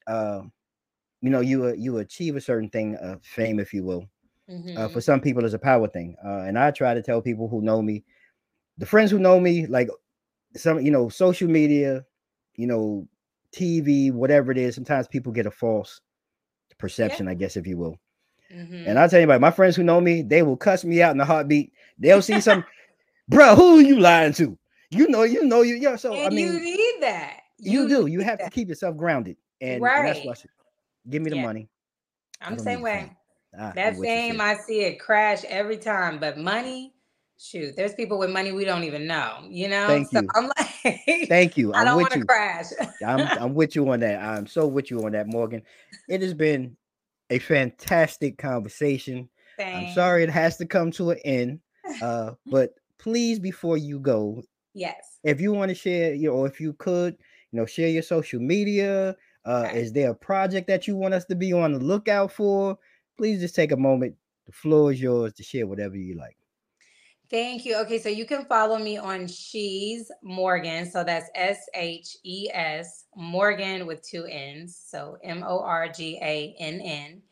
uh, 0.06 0.40
you 1.20 1.30
know, 1.30 1.40
you 1.40 1.66
uh, 1.66 1.72
you 1.72 1.98
achieve 1.98 2.36
a 2.36 2.40
certain 2.40 2.68
thing 2.68 2.96
of 2.96 3.22
fame, 3.22 3.58
if 3.58 3.72
you 3.72 3.84
will. 3.84 4.04
Mm-hmm. 4.50 4.78
Uh, 4.78 4.88
for 4.88 5.00
some 5.00 5.20
people, 5.20 5.44
it's 5.44 5.54
a 5.54 5.58
power 5.58 5.88
thing. 5.88 6.16
Uh, 6.24 6.44
and 6.46 6.58
I 6.58 6.70
try 6.70 6.94
to 6.94 7.02
tell 7.02 7.20
people 7.20 7.48
who 7.48 7.60
know 7.60 7.82
me 7.82 8.04
the 8.78 8.86
friends 8.86 9.10
who 9.10 9.18
know 9.18 9.38
me, 9.38 9.66
like 9.66 9.90
some, 10.56 10.80
you 10.80 10.90
know, 10.90 11.08
social 11.08 11.48
media, 11.48 12.04
you 12.54 12.66
know, 12.66 13.06
TV, 13.54 14.12
whatever 14.12 14.52
it 14.52 14.58
is, 14.58 14.74
sometimes 14.74 15.08
people 15.08 15.32
get 15.32 15.46
a 15.46 15.50
false 15.50 16.00
perception, 16.78 17.26
yeah. 17.26 17.32
I 17.32 17.34
guess, 17.34 17.56
if 17.56 17.66
you 17.66 17.76
will. 17.76 17.98
Mm-hmm. 18.54 18.84
And 18.86 18.98
I'll 18.98 19.08
tell 19.08 19.20
you 19.20 19.24
about 19.24 19.40
my 19.40 19.50
friends 19.50 19.76
who 19.76 19.82
know 19.82 20.00
me, 20.00 20.22
they 20.22 20.42
will 20.42 20.56
cuss 20.56 20.84
me 20.84 21.02
out 21.02 21.14
in 21.14 21.20
a 21.20 21.24
heartbeat. 21.24 21.72
They'll 21.98 22.22
see 22.22 22.40
some, 22.40 22.64
bro, 23.28 23.56
who 23.56 23.78
are 23.78 23.82
you 23.82 23.98
lying 23.98 24.32
to? 24.34 24.56
You 24.90 25.08
know, 25.08 25.24
you 25.24 25.44
know, 25.44 25.62
you, 25.62 25.74
yeah. 25.74 25.96
So 25.96 26.14
and 26.14 26.26
I 26.26 26.30
mean, 26.30 26.46
you 26.46 26.60
need 26.60 26.96
that. 27.00 27.40
You, 27.58 27.82
you 27.82 27.88
do. 27.88 28.06
You 28.06 28.20
have 28.20 28.38
that. 28.38 28.44
to 28.44 28.50
keep 28.50 28.68
yourself 28.68 28.96
grounded, 28.96 29.36
and, 29.60 29.82
right. 29.82 29.98
and 29.98 30.08
that's 30.08 30.24
what 30.24 30.38
I 30.38 30.40
said. 30.40 30.50
Give 31.08 31.22
me 31.22 31.30
the 31.30 31.36
yeah. 31.36 31.42
money. 31.42 31.68
I'm 32.40 32.56
the 32.56 32.62
same 32.62 32.82
way. 32.82 33.12
That 33.52 33.96
fame, 33.96 34.40
I 34.40 34.56
see 34.56 34.82
it 34.82 35.00
crash 35.00 35.44
every 35.44 35.78
time, 35.78 36.18
but 36.18 36.38
money, 36.38 36.92
shoot, 37.38 37.74
there's 37.76 37.94
people 37.94 38.18
with 38.18 38.30
money 38.30 38.52
we 38.52 38.64
don't 38.64 38.84
even 38.84 39.06
know, 39.06 39.38
you 39.48 39.68
know. 39.68 39.86
Thank 39.86 40.12
so 40.12 40.20
you. 40.20 40.28
I'm 40.34 40.50
like, 40.56 41.28
thank 41.28 41.56
you. 41.56 41.72
I'm 41.74 41.80
I 41.80 41.84
do 41.84 41.90
not 41.90 41.96
want 41.96 42.12
to 42.12 42.24
crash. 42.24 42.66
I'm 43.04 43.20
I'm 43.40 43.54
with 43.54 43.74
you 43.74 43.90
on 43.90 44.00
that. 44.00 44.22
I'm 44.22 44.46
so 44.46 44.66
with 44.66 44.90
you 44.90 45.04
on 45.04 45.12
that, 45.12 45.26
Morgan. 45.26 45.62
It 46.08 46.22
has 46.22 46.34
been 46.34 46.76
a 47.30 47.38
fantastic 47.38 48.38
conversation. 48.38 49.28
Thanks. 49.56 49.90
I'm 49.90 49.94
sorry 49.94 50.22
it 50.22 50.30
has 50.30 50.56
to 50.58 50.66
come 50.66 50.90
to 50.92 51.10
an 51.10 51.18
end. 51.24 51.60
Uh, 52.00 52.32
but 52.46 52.74
please, 52.98 53.38
before 53.38 53.76
you 53.76 53.98
go, 53.98 54.42
yes, 54.74 55.18
if 55.24 55.40
you 55.40 55.52
want 55.52 55.70
to 55.70 55.74
share, 55.74 56.14
you 56.14 56.28
know, 56.28 56.36
or 56.36 56.46
if 56.46 56.60
you 56.60 56.74
could, 56.74 57.16
you 57.50 57.58
know, 57.58 57.66
share 57.66 57.88
your 57.88 58.02
social 58.02 58.40
media. 58.40 59.16
Uh. 59.48 59.70
Is 59.72 59.92
there 59.92 60.10
a 60.10 60.14
project 60.14 60.66
that 60.68 60.86
you 60.86 60.94
want 60.94 61.14
us 61.14 61.24
to 61.26 61.34
be 61.34 61.52
on 61.54 61.72
the 61.72 61.78
lookout 61.78 62.30
for? 62.30 62.78
Please 63.16 63.40
just 63.40 63.54
take 63.54 63.72
a 63.72 63.76
moment. 63.76 64.14
The 64.46 64.52
floor 64.52 64.92
is 64.92 65.00
yours 65.00 65.32
to 65.34 65.42
share 65.42 65.66
whatever 65.66 65.96
you 65.96 66.14
like. 66.14 66.36
Thank 67.30 67.64
you. 67.66 67.76
Okay, 67.80 67.98
so 67.98 68.08
you 68.08 68.24
can 68.24 68.44
follow 68.46 68.78
me 68.78 68.96
on 68.96 69.26
Shes 69.26 70.10
Morgan. 70.22 70.90
So 70.90 71.04
that's 71.04 71.28
S 71.34 71.66
H 71.74 72.16
E 72.24 72.48
S 72.52 73.04
Morgan 73.16 73.86
with 73.86 74.02
two 74.02 74.24
N's. 74.24 74.80
So 74.86 75.18
M 75.22 75.42
O 75.46 75.60
R 75.60 75.88
G 75.88 76.18
A 76.22 76.54
N 76.58 76.80
N. 76.80 77.22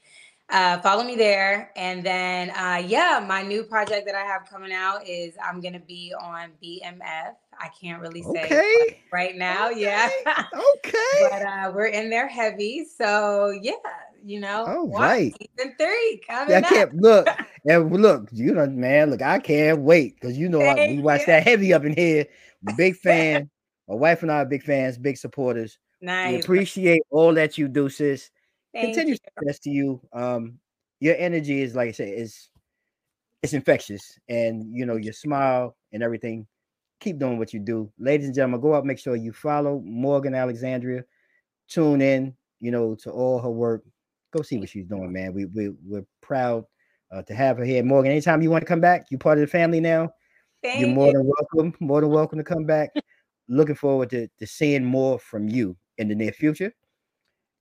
Uh, 0.49 0.79
follow 0.81 1.03
me 1.03 1.17
there. 1.17 1.73
And 1.77 2.05
then, 2.05 2.51
uh, 2.51 2.83
yeah, 2.87 3.25
my 3.27 3.43
new 3.43 3.65
project 3.65 4.07
that 4.07 4.15
I 4.15 4.25
have 4.25 4.49
coming 4.49 4.73
out 4.73 5.07
is 5.07 5.35
I'm 5.45 5.61
going 5.61 5.73
to 5.75 5.81
be 5.81 6.15
on 6.21 6.51
BMF. 6.63 7.35
I 7.59 7.69
can't 7.81 8.01
really 8.01 8.23
say 8.23 8.45
okay. 8.45 9.01
right 9.13 9.35
now. 9.35 9.71
Okay. 9.71 9.81
Yeah. 9.81 10.11
okay. 10.77 11.29
but 11.31 11.43
uh, 11.43 11.73
we're 11.75 11.87
in 11.87 12.11
there 12.11 12.29
heavy. 12.29 12.85
So, 12.85 13.59
yeah, 13.61 13.73
you 14.25 14.41
know. 14.41 14.67
All 14.67 14.89
right. 14.89 15.35
Season 15.41 15.75
three 15.79 16.21
coming. 16.29 16.55
I 16.55 16.61
can't 16.61 16.95
look 16.95 17.29
and 17.65 17.91
look, 17.91 18.29
you 18.33 18.53
know, 18.53 18.67
man, 18.67 19.11
look, 19.11 19.23
I 19.23 19.39
can't 19.39 19.81
wait 19.81 20.21
because 20.21 20.39
you 20.39 20.49
know 20.49 20.59
we 20.59 21.01
watch 21.01 21.27
that 21.27 21.45
heavy 21.45 21.73
up 21.73 21.85
in 21.85 21.95
here. 21.95 22.27
Big 22.77 22.97
fan. 23.03 23.51
My 23.89 23.95
wife 23.95 24.23
and 24.23 24.31
I 24.31 24.39
are 24.39 24.45
big 24.45 24.63
fans, 24.63 24.99
big 24.99 25.17
supporters. 25.17 25.79
Nice. 26.01 26.33
We 26.33 26.41
appreciate 26.41 27.03
all 27.11 27.33
that 27.35 27.57
you 27.57 27.69
do, 27.69 27.89
sis. 27.89 28.31
Thank 28.77 28.95
Continue 28.95 29.17
success 29.17 29.59
to 29.61 29.71
you. 29.71 30.01
Um, 30.13 30.59
your 31.01 31.17
energy 31.19 31.63
is 31.63 31.75
like 31.75 31.89
I 31.89 31.93
said, 31.93 32.09
is 32.09 32.51
it's 33.43 33.53
infectious, 33.53 34.19
and 34.29 34.65
you 34.75 34.87
know 34.87 34.97
your 34.97 35.13
smile 35.13 35.77
and 35.93 36.03
everything. 36.03 36.47
Keep 37.01 37.19
doing 37.19 37.39
what 37.39 37.53
you 37.53 37.61
do, 37.61 37.93
ladies 37.99 38.27
and 38.27 38.35
gentlemen. 38.35 38.61
Go 38.61 38.75
out, 38.75 38.87
make 38.87 38.99
sure 38.99 39.17
you 39.17 39.33
follow 39.33 39.83
Morgan 39.85 40.35
Alexandria. 40.35 41.05
Tune 41.69 42.01
in, 42.01 42.35
you 42.61 42.71
know, 42.71 42.95
to 43.03 43.11
all 43.11 43.39
her 43.41 43.51
work 43.51 43.83
go 44.37 44.43
see 44.43 44.59
what 44.59 44.69
she's 44.69 44.87
doing, 44.87 45.13
man. 45.13 45.33
We 45.33 45.47
we 45.47 45.71
we're 45.85 46.07
proud 46.21 46.65
uh, 47.13 47.23
to 47.23 47.35
have 47.35 47.59
her 47.59 47.65
here, 47.65 47.83
Morgan. 47.83 48.13
Anytime 48.13 48.43
you 48.43 48.51
want 48.51 48.63
to 48.63 48.67
come 48.67 48.81
back, 48.81 49.07
you're 49.11 49.19
part 49.19 49.39
of 49.39 49.43
the 49.43 49.47
family 49.47 49.81
now. 49.81 50.11
Thank 50.63 50.81
you're 50.81 50.89
more 50.89 51.09
you. 51.09 51.13
than 51.15 51.27
welcome. 51.27 51.75
More 51.81 52.01
than 52.01 52.11
welcome 52.11 52.39
to 52.39 52.45
come 52.45 52.65
back. 52.65 52.91
Looking 53.49 53.75
forward 53.75 54.11
to, 54.11 54.29
to 54.39 54.47
seeing 54.47 54.85
more 54.85 55.19
from 55.19 55.49
you 55.49 55.77
in 55.99 56.09
the 56.09 56.15
near 56.15 56.33
future. 56.33 56.73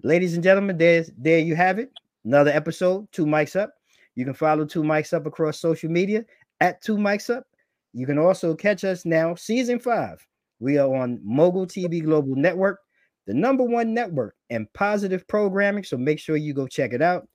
Ladies 0.06 0.36
and 0.36 0.44
gentlemen, 0.44 0.78
there's 0.78 1.10
there 1.18 1.40
you 1.40 1.56
have 1.56 1.80
it. 1.80 1.92
Another 2.24 2.52
episode, 2.52 3.12
two 3.12 3.26
mics 3.26 3.60
up. 3.60 3.74
You 4.14 4.24
can 4.24 4.36
follow 4.36 4.64
two 4.64 4.84
mics 4.84 5.14
up 5.14 5.26
across 5.26 5.60
social 5.60 5.90
media 5.90 6.24
at 6.62 6.82
two 6.82 6.96
mics 6.96 7.36
up. 7.36 7.46
You 7.94 8.06
can 8.06 8.20
also 8.20 8.54
catch 8.56 8.84
us 8.84 9.04
now, 9.04 9.36
season 9.36 9.80
five. 9.80 10.26
We 10.60 10.78
are 10.78 10.94
on 10.96 11.20
Mogul 11.24 11.66
TV 11.66 12.04
Global 12.04 12.36
Network 12.36 12.80
the 13.26 13.34
number 13.34 13.64
one 13.64 13.94
network 13.94 14.36
and 14.50 14.72
positive 14.74 15.28
programming. 15.28 15.84
So 15.84 15.98
make 15.98 16.20
sure 16.20 16.38
you 16.38 16.54
go 16.54 16.68
check 16.68 16.94
it 16.94 17.02
out. 17.02 17.28